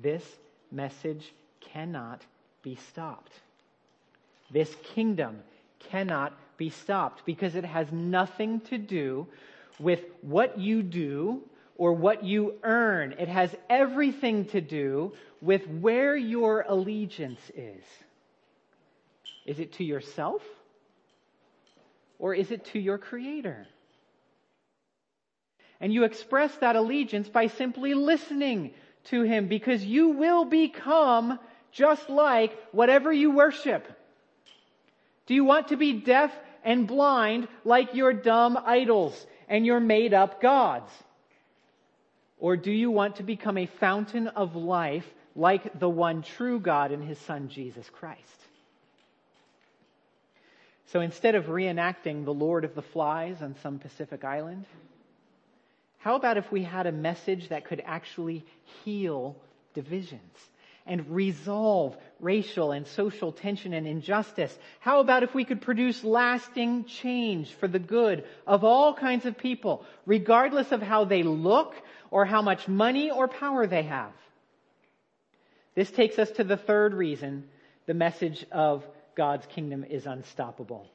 This 0.00 0.24
message 0.70 1.32
cannot 1.60 2.22
be 2.62 2.76
stopped. 2.90 3.32
This 4.50 4.74
kingdom 4.82 5.40
cannot 5.78 6.32
be 6.56 6.70
stopped 6.70 7.24
because 7.26 7.54
it 7.54 7.64
has 7.64 7.90
nothing 7.92 8.60
to 8.60 8.78
do 8.78 9.26
with 9.78 10.00
what 10.20 10.58
you 10.58 10.82
do 10.82 11.42
or 11.76 11.92
what 11.92 12.24
you 12.24 12.54
earn. 12.62 13.14
It 13.18 13.28
has 13.28 13.54
everything 13.68 14.46
to 14.46 14.60
do 14.60 15.12
with 15.40 15.66
where 15.66 16.16
your 16.16 16.64
allegiance 16.68 17.40
is. 17.54 17.84
Is 19.46 19.58
it 19.58 19.72
to 19.74 19.84
yourself? 19.84 20.42
Or 22.18 22.34
is 22.34 22.50
it 22.50 22.64
to 22.66 22.78
your 22.78 22.98
Creator? 22.98 23.66
And 25.80 25.92
you 25.92 26.04
express 26.04 26.54
that 26.56 26.76
allegiance 26.76 27.28
by 27.28 27.48
simply 27.48 27.94
listening 27.94 28.72
to 29.06 29.22
Him 29.22 29.48
because 29.48 29.84
you 29.84 30.10
will 30.10 30.44
become 30.44 31.40
just 31.72 32.08
like 32.08 32.56
whatever 32.70 33.12
you 33.12 33.32
worship. 33.32 33.84
Do 35.26 35.34
you 35.34 35.44
want 35.44 35.68
to 35.68 35.76
be 35.76 35.94
deaf 35.94 36.32
and 36.62 36.86
blind 36.86 37.48
like 37.64 37.94
your 37.94 38.12
dumb 38.12 38.58
idols 38.64 39.26
and 39.48 39.66
your 39.66 39.80
made 39.80 40.14
up 40.14 40.40
gods? 40.40 40.92
Or 42.42 42.56
do 42.56 42.72
you 42.72 42.90
want 42.90 43.16
to 43.16 43.22
become 43.22 43.56
a 43.56 43.66
fountain 43.66 44.26
of 44.26 44.56
life 44.56 45.06
like 45.36 45.78
the 45.78 45.88
one 45.88 46.22
true 46.22 46.58
God 46.58 46.90
and 46.90 47.04
His 47.04 47.16
Son 47.18 47.48
Jesus 47.48 47.88
Christ? 47.88 48.18
So 50.86 51.00
instead 51.00 51.36
of 51.36 51.44
reenacting 51.44 52.24
the 52.24 52.34
Lord 52.34 52.64
of 52.64 52.74
the 52.74 52.82
Flies 52.82 53.40
on 53.42 53.54
some 53.62 53.78
Pacific 53.78 54.24
island, 54.24 54.64
how 55.98 56.16
about 56.16 56.36
if 56.36 56.50
we 56.50 56.64
had 56.64 56.88
a 56.88 56.92
message 56.92 57.50
that 57.50 57.64
could 57.64 57.80
actually 57.86 58.44
heal 58.84 59.36
divisions 59.72 60.20
and 60.84 61.14
resolve 61.14 61.96
racial 62.18 62.72
and 62.72 62.88
social 62.88 63.30
tension 63.30 63.72
and 63.72 63.86
injustice? 63.86 64.58
How 64.80 64.98
about 64.98 65.22
if 65.22 65.32
we 65.32 65.44
could 65.44 65.60
produce 65.60 66.02
lasting 66.02 66.86
change 66.86 67.54
for 67.54 67.68
the 67.68 67.78
good 67.78 68.24
of 68.48 68.64
all 68.64 68.94
kinds 68.94 69.26
of 69.26 69.38
people, 69.38 69.84
regardless 70.06 70.72
of 70.72 70.82
how 70.82 71.04
they 71.04 71.22
look 71.22 71.76
or 72.12 72.26
how 72.26 72.42
much 72.42 72.68
money 72.68 73.10
or 73.10 73.26
power 73.26 73.66
they 73.66 73.82
have? 73.84 74.12
This 75.74 75.90
takes 75.90 76.18
us 76.18 76.30
to 76.32 76.44
the 76.44 76.58
third 76.58 76.92
reason 76.92 77.48
the 77.86 77.94
message 77.94 78.44
of 78.52 78.84
God's 79.16 79.46
kingdom 79.46 79.82
is 79.82 80.04
unstoppable, 80.04 80.86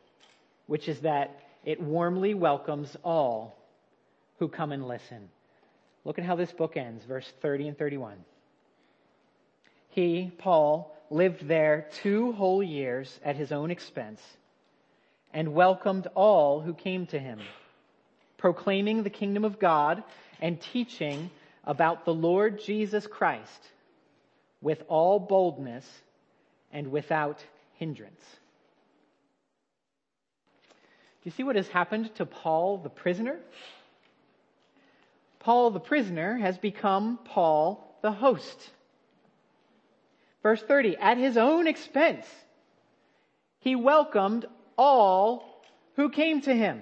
which 0.67 0.87
is 0.87 0.99
that 0.99 1.39
it 1.65 1.81
warmly 1.81 2.35
welcomes 2.35 2.95
all 3.03 3.57
who 4.37 4.47
come 4.47 4.71
and 4.71 4.87
listen. 4.87 5.27
Look 6.05 6.19
at 6.19 6.23
how 6.23 6.35
this 6.35 6.51
book 6.51 6.77
ends, 6.77 7.03
verse 7.03 7.29
30 7.41 7.69
and 7.69 7.77
31. 7.77 8.17
He, 9.89 10.31
Paul, 10.37 10.95
lived 11.09 11.47
there 11.47 11.87
two 12.03 12.31
whole 12.33 12.61
years 12.61 13.19
at 13.25 13.35
his 13.35 13.51
own 13.51 13.71
expense 13.71 14.21
and 15.33 15.55
welcomed 15.55 16.05
all 16.13 16.61
who 16.61 16.75
came 16.75 17.07
to 17.07 17.17
him, 17.17 17.39
proclaiming 18.37 19.01
the 19.01 19.09
kingdom 19.09 19.43
of 19.43 19.59
God 19.59 20.03
and 20.41 20.59
teaching 20.59 21.29
about 21.63 22.05
the 22.05 22.13
Lord 22.13 22.61
Jesus 22.61 23.05
Christ 23.07 23.61
with 24.61 24.83
all 24.87 25.19
boldness 25.19 25.85
and 26.71 26.91
without 26.91 27.43
hindrance. 27.75 28.21
Do 30.69 31.29
you 31.29 31.31
see 31.31 31.43
what 31.43 31.55
has 31.55 31.67
happened 31.67 32.13
to 32.15 32.25
Paul 32.25 32.77
the 32.77 32.89
prisoner? 32.89 33.39
Paul 35.39 35.71
the 35.71 35.79
prisoner 35.79 36.37
has 36.37 36.57
become 36.57 37.19
Paul 37.25 37.97
the 38.01 38.11
host. 38.11 38.69
Verse 40.43 40.61
30, 40.61 40.97
at 40.97 41.17
his 41.17 41.37
own 41.37 41.67
expense, 41.67 42.25
he 43.59 43.75
welcomed 43.75 44.45
all 44.77 45.61
who 45.95 46.09
came 46.09 46.41
to 46.41 46.53
him. 46.53 46.81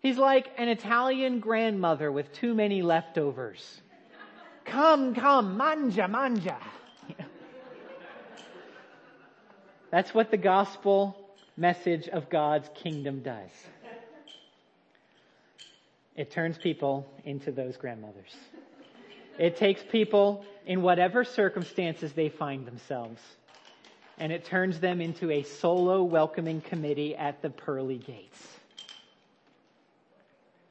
He's 0.00 0.16
like 0.16 0.50
an 0.56 0.68
Italian 0.68 1.40
grandmother 1.40 2.12
with 2.12 2.32
too 2.32 2.54
many 2.54 2.82
leftovers. 2.82 3.80
come, 4.64 5.14
come, 5.14 5.56
manja, 5.56 6.06
manja. 6.06 6.58
That's 9.90 10.14
what 10.14 10.30
the 10.30 10.36
gospel 10.36 11.16
message 11.56 12.08
of 12.08 12.30
God's 12.30 12.68
kingdom 12.74 13.22
does. 13.22 13.50
It 16.14 16.30
turns 16.30 16.58
people 16.58 17.10
into 17.24 17.50
those 17.52 17.76
grandmothers. 17.76 18.34
It 19.38 19.56
takes 19.56 19.82
people 19.82 20.44
in 20.66 20.82
whatever 20.82 21.24
circumstances 21.24 22.12
they 22.12 22.28
find 22.28 22.66
themselves, 22.66 23.20
and 24.18 24.32
it 24.32 24.44
turns 24.44 24.80
them 24.80 25.00
into 25.00 25.30
a 25.30 25.44
solo 25.44 26.02
welcoming 26.02 26.60
committee 26.60 27.14
at 27.16 27.40
the 27.40 27.50
pearly 27.50 27.98
gates. 27.98 28.57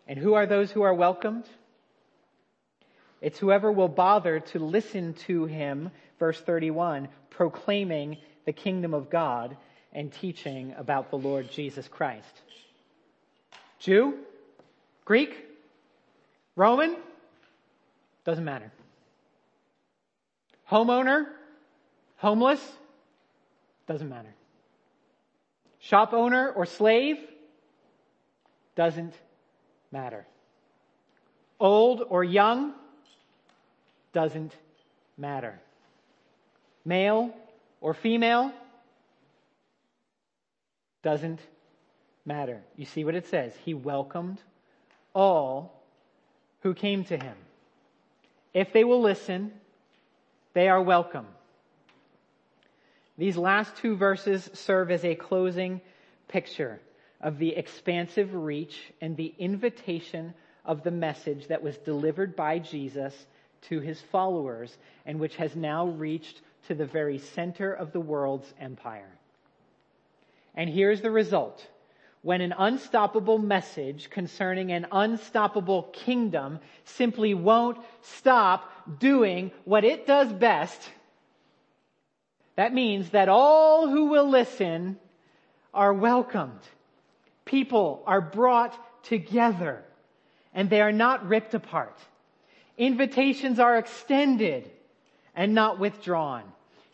And 0.08 0.17
who 0.17 0.34
are 0.36 0.46
those 0.46 0.72
who 0.72 0.84
are 0.84 0.93
welcomed? 0.93 1.46
It's 3.22 3.39
whoever 3.39 3.72
will 3.72 3.88
bother 3.88 4.39
to 4.39 4.60
listen 4.60 5.13
to 5.26 5.46
him, 5.46 5.91
verse 6.20 6.39
31, 6.39 7.10
proclaiming 7.30 8.17
the 8.46 8.54
kingdom 8.54 8.93
of 8.93 9.10
God 9.10 9.58
and 9.91 10.12
teaching 10.12 10.74
about 10.78 11.10
the 11.10 11.17
Lord 11.17 11.52
Jesus 11.52 11.88
Christ. 11.88 12.41
Jew, 13.80 14.17
Greek? 15.04 15.46
Roman? 16.56 16.96
Doesn't 18.26 18.46
matter. 18.46 18.72
Homeowner? 20.70 21.26
Homeless? 22.17 22.62
Doesn't 23.88 24.10
matter. 24.10 24.34
Shop 25.80 26.13
owner 26.13 26.52
or 26.52 26.65
slave? 26.65 27.17
Doesn't 28.76 29.13
matter. 29.91 30.26
Old 31.60 32.04
or 32.08 32.23
young? 32.23 32.73
Doesn't 34.13 34.54
matter. 35.17 35.60
Male 36.86 37.34
or 37.82 37.93
female? 37.93 38.52
Doesn't 41.04 41.39
matter. 42.26 42.62
You 42.76 42.86
see 42.86 43.04
what 43.04 43.15
it 43.15 43.28
says? 43.28 43.54
He 43.63 43.73
welcomed 43.73 44.39
all 45.13 45.84
who 46.62 46.73
came 46.73 47.04
to 47.06 47.17
him. 47.17 47.36
If 48.54 48.73
they 48.73 48.84
will 48.84 49.02
listen, 49.02 49.52
they 50.54 50.67
are 50.67 50.82
welcome. 50.82 51.28
These 53.17 53.38
last 53.38 53.76
two 53.78 53.95
verses 53.95 54.50
serve 54.54 54.91
as 54.91 55.04
a 55.04 55.15
closing 55.15 55.82
picture 56.28 56.80
of 57.22 57.38
the 57.38 57.56
expansive 57.56 58.34
reach 58.34 58.78
and 59.02 59.16
the 59.18 59.34
invitation 59.40 60.34
of 60.66 60.84
the 60.84 60.92
message 60.92 61.48
that 61.48 61.64
was 61.64 61.78
delivered 61.78 62.36
by 62.36 62.60
Jesus 62.60 63.14
to 63.70 63.80
his 63.80 64.00
followers 64.12 64.76
and 65.06 65.20
which 65.20 65.36
has 65.38 65.56
now 65.56 65.88
reached 65.88 66.42
to 66.68 66.76
the 66.76 66.86
very 66.86 67.18
center 67.18 67.74
of 67.74 67.92
the 67.92 68.00
world's 68.00 68.54
empire. 68.60 69.10
And 70.56 70.70
here's 70.70 71.02
the 71.02 71.12
result 71.12 71.66
when 72.24 72.42
an 72.42 72.54
unstoppable 72.58 73.38
message 73.38 74.10
concerning 74.10 74.72
an 74.72 74.88
unstoppable 74.92 75.84
kingdom 75.94 76.60
simply 76.84 77.34
won't 77.34 77.78
stop 78.02 79.00
doing 79.00 79.52
what 79.66 79.86
it 79.86 80.08
does 80.08 80.34
best, 80.34 80.92
that 82.56 82.74
means 82.74 83.12
that 83.12 83.30
all 83.30 83.88
who 83.88 84.08
will 84.08 84.30
listen 84.30 84.98
are 85.74 85.94
welcomed. 85.94 86.60
People 87.48 88.04
are 88.06 88.22
brought 88.22 88.78
together 89.04 89.84
and 90.54 90.70
they 90.70 90.82
are 90.82 90.92
not 90.92 91.28
ripped 91.28 91.54
apart. 91.54 91.98
Invitations 92.78 93.58
are 93.58 93.78
extended 93.78 94.70
and 95.36 95.56
not 95.56 95.80
withdrawn. 95.80 96.44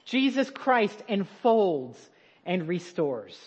Jesus 0.06 0.50
Christ 0.50 1.02
enfolds 1.10 1.98
and 2.46 2.68
restores. 2.68 3.38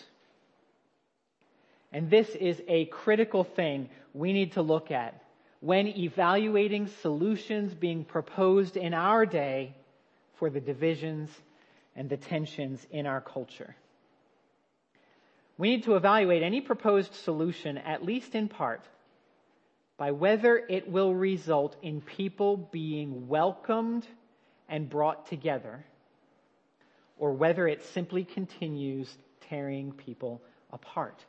And 1.93 2.09
this 2.09 2.29
is 2.29 2.61
a 2.67 2.85
critical 2.85 3.43
thing 3.43 3.89
we 4.13 4.33
need 4.33 4.51
to 4.53 4.61
look 4.61 4.91
at 4.91 5.23
when 5.61 5.87
evaluating 5.87 6.87
solutions 7.01 7.73
being 7.73 8.03
proposed 8.03 8.75
in 8.75 8.93
our 8.93 9.25
day 9.25 9.73
for 10.35 10.49
the 10.49 10.59
divisions 10.59 11.29
and 11.95 12.09
the 12.09 12.17
tensions 12.17 12.85
in 12.91 13.07
our 13.07 13.21
culture. 13.21 13.75
We 15.57 15.69
need 15.69 15.83
to 15.83 15.95
evaluate 15.95 16.43
any 16.43 16.61
proposed 16.61 17.13
solution, 17.15 17.77
at 17.77 18.03
least 18.03 18.35
in 18.35 18.47
part, 18.47 18.85
by 19.97 20.11
whether 20.11 20.57
it 20.57 20.89
will 20.89 21.13
result 21.15 21.75
in 21.81 22.01
people 22.01 22.57
being 22.57 23.27
welcomed 23.27 24.05
and 24.69 24.89
brought 24.89 25.27
together, 25.27 25.83
or 27.17 27.33
whether 27.33 27.67
it 27.67 27.83
simply 27.83 28.23
continues 28.23 29.17
tearing 29.49 29.91
people 29.91 30.43
apart. 30.71 31.25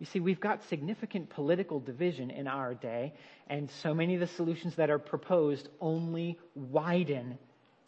You 0.00 0.06
see, 0.06 0.20
we've 0.20 0.40
got 0.40 0.64
significant 0.64 1.28
political 1.30 1.80
division 1.80 2.30
in 2.30 2.46
our 2.46 2.74
day, 2.74 3.14
and 3.48 3.70
so 3.70 3.94
many 3.94 4.14
of 4.14 4.20
the 4.20 4.26
solutions 4.26 4.76
that 4.76 4.90
are 4.90 4.98
proposed 4.98 5.68
only 5.80 6.38
widen 6.54 7.38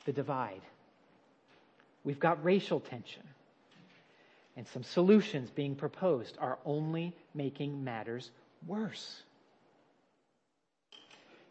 the 0.05 0.13
divide. 0.13 0.63
We've 2.03 2.19
got 2.19 2.45
racial 2.45 2.81
tension, 2.81 3.23
and 4.57 4.67
some 4.69 4.83
solutions 4.83 5.51
being 5.51 5.75
proposed 5.75 6.37
are 6.41 6.59
only 6.65 7.15
making 7.35 7.85
matters 7.85 8.31
worse. 8.67 9.23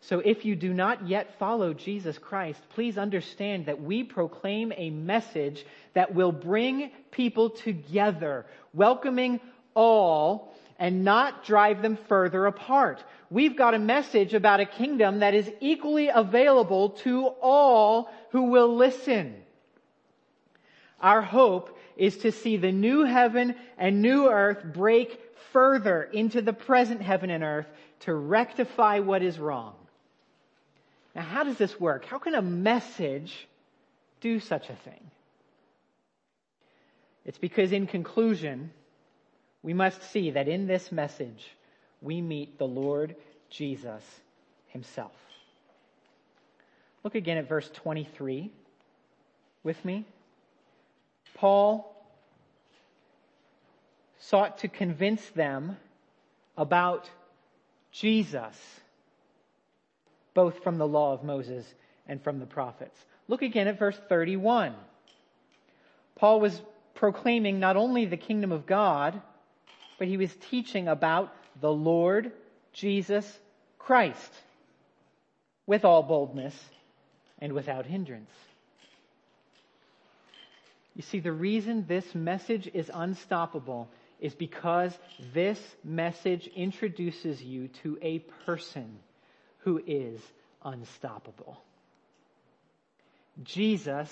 So 0.02 0.20
if 0.20 0.46
you 0.46 0.56
do 0.56 0.74
not 0.74 1.08
yet 1.08 1.38
follow 1.40 1.74
Jesus 1.74 2.18
Christ, 2.18 2.62
please 2.70 2.98
understand 2.98 3.66
that 3.66 3.82
we 3.82 4.04
proclaim 4.04 4.72
a 4.76 4.90
message 4.90 5.66
that 5.94 6.16
will 6.16 6.32
bring 6.32 6.92
people 7.12 7.50
together, 7.50 8.46
welcoming 8.74 9.40
all 9.76 10.56
and 10.80 11.04
not 11.04 11.46
drive 11.46 11.82
them 11.82 11.98
further 12.08 12.46
apart. 12.46 13.04
We've 13.30 13.58
got 13.58 13.74
a 13.74 13.80
message 13.80 14.34
about 14.34 14.62
a 14.62 14.66
kingdom 14.66 15.20
that 15.20 15.34
is 15.34 15.52
equally 15.60 16.08
available 16.08 16.92
to 17.04 17.28
all 17.42 18.10
who 18.32 18.44
will 18.44 18.76
listen. 18.76 19.36
Our 21.02 21.22
hope 21.22 21.78
is 22.00 22.18
to 22.20 22.32
see 22.32 22.56
the 22.56 22.72
new 22.72 23.04
heaven 23.04 23.54
and 23.78 24.02
new 24.02 24.30
earth 24.30 24.64
break 24.64 25.20
further 25.52 26.02
into 26.04 26.42
the 26.42 26.54
present 26.54 27.02
heaven 27.02 27.30
and 27.30 27.44
earth 27.44 27.68
to 28.00 28.14
rectify 28.14 29.00
what 29.00 29.22
is 29.22 29.38
wrong. 29.38 29.76
Now, 31.14 31.24
how 31.24 31.44
does 31.44 31.58
this 31.58 31.78
work? 31.78 32.06
How 32.06 32.18
can 32.18 32.36
a 32.36 32.42
message 32.42 33.48
do 34.22 34.40
such 34.40 34.70
a 34.70 34.76
thing? 34.76 35.12
It's 37.26 37.38
because, 37.38 37.74
in 37.74 37.86
conclusion, 37.86 38.72
we 39.62 39.74
must 39.74 40.02
see 40.12 40.32
that 40.32 40.48
in 40.48 40.68
this 40.68 40.94
message, 40.94 41.46
we 42.02 42.22
meet 42.22 42.58
the 42.58 42.68
Lord 42.68 43.16
Jesus 43.50 44.04
himself. 44.68 45.12
Look 47.04 47.16
again 47.16 47.38
at 47.38 47.50
verse 47.50 47.70
23 47.74 48.52
with 49.64 49.84
me. 49.84 50.06
Paul 51.36 51.96
sought 54.20 54.60
to 54.60 54.68
convince 54.68 55.28
them 55.30 55.78
about 56.58 57.10
Jesus 57.92 58.56
both 60.34 60.64
from 60.64 60.78
the 60.78 60.88
law 60.88 61.14
of 61.14 61.24
Moses 61.24 61.66
and 62.08 62.24
from 62.24 62.40
the 62.40 62.46
prophets. 62.46 62.98
Look 63.28 63.42
again 63.42 63.68
at 63.68 63.80
verse 63.80 64.00
31. 64.08 64.74
Paul 66.16 66.40
was 66.40 66.62
proclaiming 66.96 67.60
not 67.60 67.78
only 67.78 68.06
the 68.06 68.18
kingdom 68.18 68.52
of 68.52 68.66
God, 68.66 69.22
but 69.98 70.08
he 70.08 70.18
was 70.18 70.34
teaching 70.50 70.88
about 70.88 71.34
the 71.60 71.72
Lord 71.72 72.32
Jesus 72.74 73.40
Christ 73.78 74.32
with 75.66 75.86
all 75.86 76.04
boldness 76.04 76.56
and 77.40 77.54
without 77.54 77.86
hindrance. 77.86 78.32
You 81.00 81.04
see, 81.04 81.22
the 81.22 81.32
reason 81.32 81.86
this 81.88 82.14
message 82.14 82.70
is 82.74 82.92
unstoppable 82.94 83.88
is 84.20 84.36
because 84.36 84.92
this 85.34 85.58
message 85.82 86.48
introduces 86.48 87.42
you 87.42 87.70
to 87.84 87.98
a 88.02 88.20
person 88.46 89.00
who 89.60 89.82
is 89.88 90.20
unstoppable. 90.62 91.64
Jesus 93.44 94.10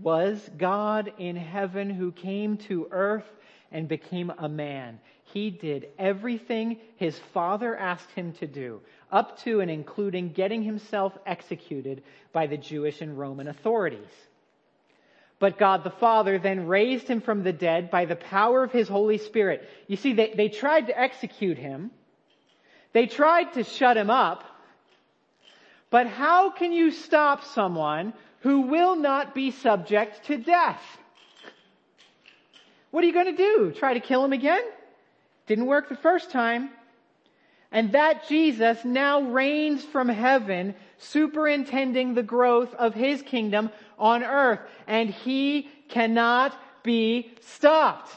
was 0.00 0.40
God 0.56 1.12
in 1.18 1.36
heaven 1.36 1.90
who 1.90 2.10
came 2.10 2.56
to 2.68 2.88
earth 2.90 3.30
and 3.70 3.86
became 3.86 4.32
a 4.38 4.48
man. 4.48 4.98
He 5.24 5.50
did 5.50 5.88
everything 5.98 6.78
his 6.96 7.18
father 7.34 7.76
asked 7.76 8.12
him 8.12 8.32
to 8.38 8.46
do, 8.46 8.80
up 9.12 9.40
to 9.40 9.60
and 9.60 9.70
including 9.70 10.30
getting 10.30 10.62
himself 10.62 11.12
executed 11.26 12.02
by 12.32 12.46
the 12.46 12.56
Jewish 12.56 13.02
and 13.02 13.18
Roman 13.18 13.48
authorities. 13.48 14.08
But 15.38 15.58
God 15.58 15.84
the 15.84 15.90
Father 15.90 16.38
then 16.38 16.66
raised 16.66 17.08
him 17.08 17.20
from 17.20 17.42
the 17.42 17.52
dead 17.52 17.90
by 17.90 18.06
the 18.06 18.16
power 18.16 18.64
of 18.64 18.72
his 18.72 18.88
Holy 18.88 19.18
Spirit. 19.18 19.68
You 19.86 19.96
see, 19.96 20.14
they, 20.14 20.32
they 20.34 20.48
tried 20.48 20.86
to 20.86 20.98
execute 20.98 21.58
him, 21.58 21.90
they 22.92 23.06
tried 23.06 23.52
to 23.54 23.64
shut 23.64 23.96
him 23.96 24.10
up. 24.10 24.44
But 25.90 26.08
how 26.08 26.50
can 26.50 26.72
you 26.72 26.90
stop 26.90 27.44
someone 27.44 28.12
who 28.40 28.62
will 28.62 28.96
not 28.96 29.34
be 29.34 29.50
subject 29.50 30.26
to 30.26 30.36
death? 30.36 30.82
What 32.90 33.04
are 33.04 33.06
you 33.06 33.12
going 33.12 33.36
to 33.36 33.36
do? 33.36 33.72
Try 33.72 33.94
to 33.94 34.00
kill 34.00 34.24
him 34.24 34.32
again? 34.32 34.62
Didn't 35.46 35.66
work 35.66 35.88
the 35.88 35.96
first 35.96 36.30
time. 36.30 36.70
And 37.70 37.92
that 37.92 38.28
Jesus 38.28 38.84
now 38.84 39.20
reigns 39.20 39.84
from 39.84 40.08
heaven, 40.08 40.74
superintending 40.98 42.14
the 42.14 42.22
growth 42.22 42.72
of 42.74 42.94
his 42.94 43.22
kingdom 43.22 43.70
on 43.98 44.22
earth. 44.22 44.60
And 44.86 45.10
he 45.10 45.68
cannot 45.88 46.58
be 46.82 47.32
stopped 47.40 48.10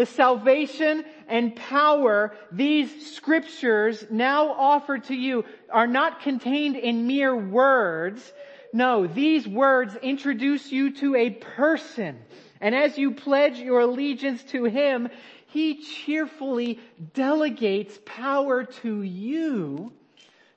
the 0.00 0.06
salvation 0.06 1.04
and 1.28 1.54
power 1.54 2.34
these 2.50 3.14
scriptures 3.14 4.02
now 4.10 4.50
offer 4.50 4.96
to 4.96 5.14
you 5.14 5.44
are 5.70 5.86
not 5.86 6.22
contained 6.22 6.76
in 6.76 7.06
mere 7.06 7.36
words. 7.36 8.32
No, 8.72 9.06
these 9.06 9.46
words 9.46 9.94
introduce 9.96 10.72
you 10.72 10.94
to 10.94 11.16
a 11.16 11.28
person. 11.28 12.18
And 12.62 12.74
as 12.74 12.96
you 12.96 13.12
pledge 13.12 13.58
your 13.58 13.80
allegiance 13.80 14.42
to 14.44 14.64
him, 14.64 15.10
he 15.48 15.82
cheerfully 15.82 16.80
delegates 17.12 17.98
power 18.06 18.64
to 18.64 19.02
you 19.02 19.92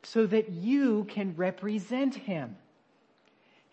so 0.03 0.25
that 0.25 0.51
you 0.51 1.03
can 1.09 1.35
represent 1.35 2.15
him. 2.15 2.55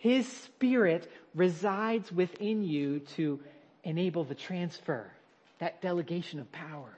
His 0.01 0.27
spirit 0.27 1.13
resides 1.35 2.11
within 2.11 2.65
you 2.65 3.01
to 3.17 3.39
enable 3.85 4.25
the 4.25 4.35
transfer 4.35 5.13
that 5.59 5.83
delegation 5.83 6.41
of 6.41 6.51
power. 6.53 6.97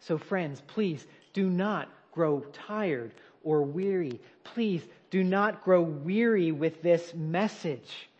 So, 0.00 0.18
friends, 0.18 0.60
please 0.66 1.06
do 1.32 1.48
not 1.48 1.88
grow 2.12 2.40
tired 2.66 3.14
or 3.42 3.62
weary. 3.62 4.20
Please 4.44 4.82
do 5.10 5.24
not 5.24 5.64
grow 5.64 5.80
weary 5.80 6.52
with 6.52 6.82
this 6.82 7.14
message. 7.14 8.10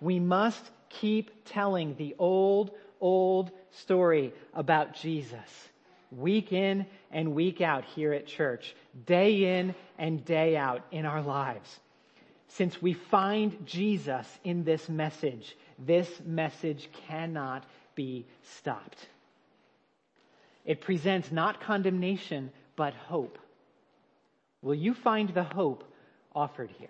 We 0.00 0.20
must 0.20 0.70
keep 0.90 1.44
telling 1.46 1.96
the 1.96 2.14
old, 2.20 2.70
old 3.00 3.50
story 3.72 4.32
about 4.54 4.94
Jesus 4.94 5.68
week 6.12 6.52
in 6.52 6.86
and 7.10 7.34
week 7.34 7.60
out 7.60 7.84
here 7.84 8.12
at 8.12 8.28
church, 8.28 8.76
day 9.06 9.58
in 9.58 9.74
and 9.98 10.24
day 10.24 10.56
out 10.56 10.84
in 10.92 11.04
our 11.04 11.22
lives. 11.22 11.80
Since 12.54 12.82
we 12.82 12.94
find 12.94 13.64
Jesus 13.64 14.26
in 14.42 14.64
this 14.64 14.88
message, 14.88 15.56
this 15.78 16.08
message 16.24 16.88
cannot 17.06 17.64
be 17.94 18.26
stopped. 18.42 19.06
It 20.64 20.80
presents 20.80 21.30
not 21.30 21.60
condemnation, 21.60 22.50
but 22.74 22.94
hope. 22.94 23.38
Will 24.62 24.74
you 24.74 24.94
find 24.94 25.28
the 25.32 25.44
hope 25.44 25.84
offered 26.34 26.70
here? 26.78 26.88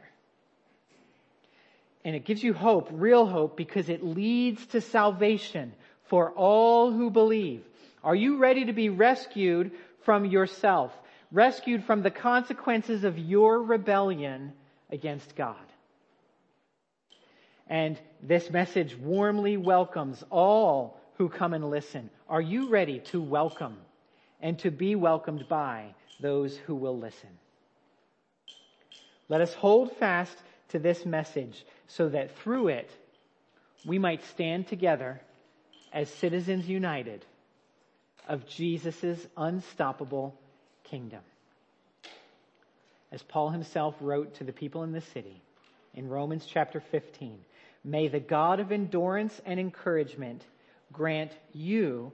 And 2.05 2.17
it 2.17 2.25
gives 2.25 2.43
you 2.43 2.55
hope, 2.55 2.89
real 2.91 3.27
hope, 3.27 3.57
because 3.57 3.91
it 3.91 4.03
leads 4.03 4.65
to 4.69 4.81
salvation 4.81 5.75
for 6.05 6.31
all 6.31 6.91
who 6.91 7.11
believe. 7.11 7.63
Are 8.03 8.15
you 8.15 8.39
ready 8.39 8.65
to 8.65 8.73
be 8.73 8.89
rescued 8.89 9.73
from 10.05 10.25
yourself? 10.25 10.91
Rescued 11.31 11.85
from 11.85 12.03
the 12.03 12.11
consequences 12.11 13.05
of 13.05 13.19
your 13.19 13.63
rebellion 13.63 14.55
against 14.91 15.37
God? 15.37 15.57
And 17.67 17.99
this 18.23 18.51
message 18.51 18.97
warmly 18.97 19.57
welcomes 19.57 20.25
all 20.31 21.01
who 21.15 21.29
come 21.29 21.55
and 21.55 21.71
listen. 21.71 22.11
Are 22.29 22.41
you 22.41 22.69
ready 22.69 22.99
to 23.11 23.21
welcome 23.21 23.77
and 24.41 24.59
to 24.61 24.71
be 24.71 24.97
welcomed 24.97 25.49
by 25.49 25.95
those 26.21 26.57
who 26.57 26.75
will 26.75 26.99
listen? 26.99 27.31
Let 29.29 29.41
us 29.41 29.55
hold 29.55 29.97
fast 29.99 30.37
to 30.71 30.79
this 30.81 31.07
message 31.07 31.65
so 31.87 32.09
that 32.09 32.37
through 32.39 32.69
it 32.69 32.91
we 33.87 33.99
might 33.99 34.25
stand 34.25 34.67
together 34.67 35.21
as 35.93 36.09
citizens 36.09 36.69
united 36.69 37.25
of 38.29 38.49
Jesus' 38.49 39.27
unstoppable 39.37 40.35
kingdom. 40.85 41.21
As 43.13 43.23
Paul 43.23 43.51
himself 43.51 43.95
wrote 44.01 44.35
to 44.37 44.45
the 44.45 44.53
people 44.53 44.85
in 44.85 44.93
the 44.93 45.01
city 45.01 45.43
in 45.95 46.09
Romans 46.09 46.47
chapter 46.47 46.81
15, 46.81 47.39
May 47.83 48.09
the 48.09 48.21
God 48.21 48.61
of 48.61 48.71
endurance 48.71 49.41
and 49.45 49.59
encouragement 49.59 50.43
grant 50.93 51.33
you 51.53 52.13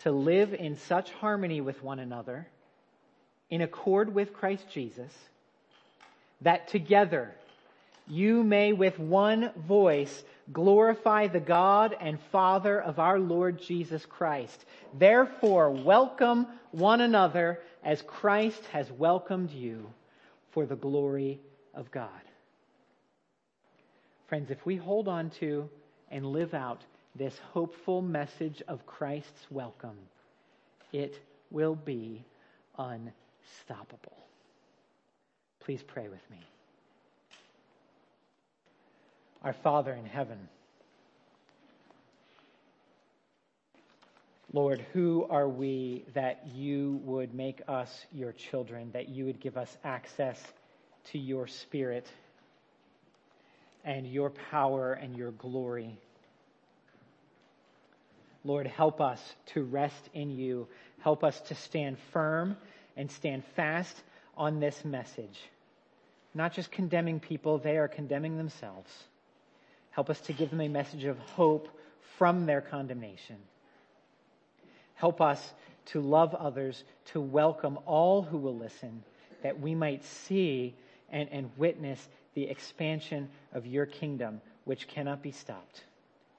to 0.00 0.12
live 0.12 0.54
in 0.54 0.76
such 0.76 1.10
harmony 1.12 1.60
with 1.60 1.82
one 1.82 1.98
another, 1.98 2.46
in 3.50 3.62
accord 3.62 4.14
with 4.14 4.32
Christ 4.32 4.64
Jesus, 4.70 5.12
that 6.42 6.68
together 6.68 7.32
you 8.06 8.44
may 8.44 8.72
with 8.72 8.98
one 8.98 9.50
voice 9.56 10.22
glorify 10.52 11.26
the 11.26 11.40
God 11.40 11.96
and 12.00 12.20
Father 12.30 12.80
of 12.80 12.98
our 12.98 13.18
Lord 13.18 13.60
Jesus 13.60 14.04
Christ. 14.06 14.64
Therefore, 14.94 15.70
welcome 15.70 16.46
one 16.70 17.00
another 17.00 17.60
as 17.82 18.02
Christ 18.02 18.64
has 18.66 18.90
welcomed 18.92 19.50
you 19.50 19.90
for 20.58 20.66
the 20.66 20.74
glory 20.74 21.38
of 21.72 21.88
God. 21.92 22.10
Friends, 24.26 24.50
if 24.50 24.66
we 24.66 24.74
hold 24.74 25.06
on 25.06 25.30
to 25.38 25.70
and 26.10 26.26
live 26.26 26.52
out 26.52 26.80
this 27.14 27.38
hopeful 27.52 28.02
message 28.02 28.60
of 28.66 28.84
Christ's 28.84 29.46
welcome, 29.50 29.96
it 30.92 31.20
will 31.52 31.76
be 31.76 32.24
unstoppable. 32.76 34.18
Please 35.60 35.80
pray 35.86 36.08
with 36.08 36.28
me. 36.28 36.40
Our 39.44 39.54
Father 39.62 39.92
in 39.92 40.06
heaven, 40.06 40.48
Lord, 44.58 44.84
who 44.92 45.24
are 45.30 45.48
we 45.48 46.04
that 46.14 46.48
you 46.52 47.00
would 47.04 47.32
make 47.32 47.62
us 47.68 47.88
your 48.12 48.32
children, 48.32 48.90
that 48.90 49.08
you 49.08 49.26
would 49.26 49.38
give 49.38 49.56
us 49.56 49.70
access 49.84 50.36
to 51.12 51.18
your 51.18 51.46
Spirit 51.46 52.04
and 53.84 54.04
your 54.04 54.30
power 54.50 54.94
and 54.94 55.16
your 55.16 55.30
glory? 55.30 55.96
Lord, 58.42 58.66
help 58.66 59.00
us 59.00 59.20
to 59.54 59.62
rest 59.62 60.10
in 60.12 60.32
you. 60.32 60.66
Help 61.02 61.22
us 61.22 61.40
to 61.42 61.54
stand 61.54 61.96
firm 62.12 62.56
and 62.96 63.12
stand 63.12 63.44
fast 63.54 63.94
on 64.36 64.58
this 64.58 64.84
message. 64.84 65.38
Not 66.34 66.52
just 66.52 66.72
condemning 66.72 67.20
people, 67.20 67.58
they 67.58 67.76
are 67.76 67.86
condemning 67.86 68.36
themselves. 68.36 68.90
Help 69.92 70.10
us 70.10 70.20
to 70.22 70.32
give 70.32 70.50
them 70.50 70.60
a 70.60 70.68
message 70.68 71.04
of 71.04 71.16
hope 71.16 71.68
from 72.18 72.46
their 72.46 72.60
condemnation. 72.60 73.36
Help 74.98 75.20
us 75.20 75.54
to 75.86 76.00
love 76.00 76.34
others, 76.34 76.82
to 77.06 77.20
welcome 77.20 77.78
all 77.86 78.20
who 78.20 78.36
will 78.36 78.56
listen, 78.56 79.04
that 79.44 79.60
we 79.60 79.72
might 79.72 80.04
see 80.04 80.74
and, 81.08 81.28
and 81.30 81.50
witness 81.56 82.08
the 82.34 82.50
expansion 82.50 83.28
of 83.52 83.64
your 83.64 83.86
kingdom, 83.86 84.40
which 84.64 84.88
cannot 84.88 85.22
be 85.22 85.30
stopped. 85.30 85.84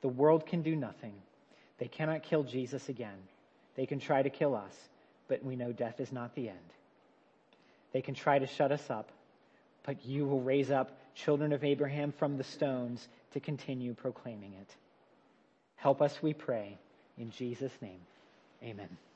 The 0.02 0.10
world 0.10 0.46
can 0.46 0.62
do 0.62 0.76
nothing. 0.76 1.14
They 1.78 1.88
cannot 1.88 2.24
kill 2.24 2.44
Jesus 2.44 2.90
again. 2.90 3.18
They 3.76 3.86
can 3.86 4.00
try 4.00 4.22
to 4.22 4.30
kill 4.30 4.56
us, 4.56 4.76
but 5.30 5.42
we 5.42 5.56
know 5.56 5.72
death 5.72 6.02
is 6.02 6.12
not 6.12 6.36
the 6.36 6.50
end. 6.50 6.58
They 7.94 8.02
can 8.02 8.14
try 8.14 8.40
to 8.40 8.46
shut 8.46 8.74
us 8.74 8.90
up, 8.90 9.10
but 9.86 10.06
you 10.06 10.26
will 10.26 10.42
raise 10.42 10.70
up 10.70 11.00
children 11.16 11.54
of 11.54 11.64
Abraham 11.64 12.12
from 12.12 12.38
the 12.38 12.44
stones 12.44 13.08
to 13.32 13.40
continue 13.40 13.94
proclaiming 13.94 14.54
it. 14.60 14.76
Help 15.78 16.02
us, 16.02 16.22
we 16.22 16.34
pray. 16.34 16.78
In 17.18 17.32
Jesus' 17.32 17.72
name, 17.82 18.00
amen. 18.64 19.09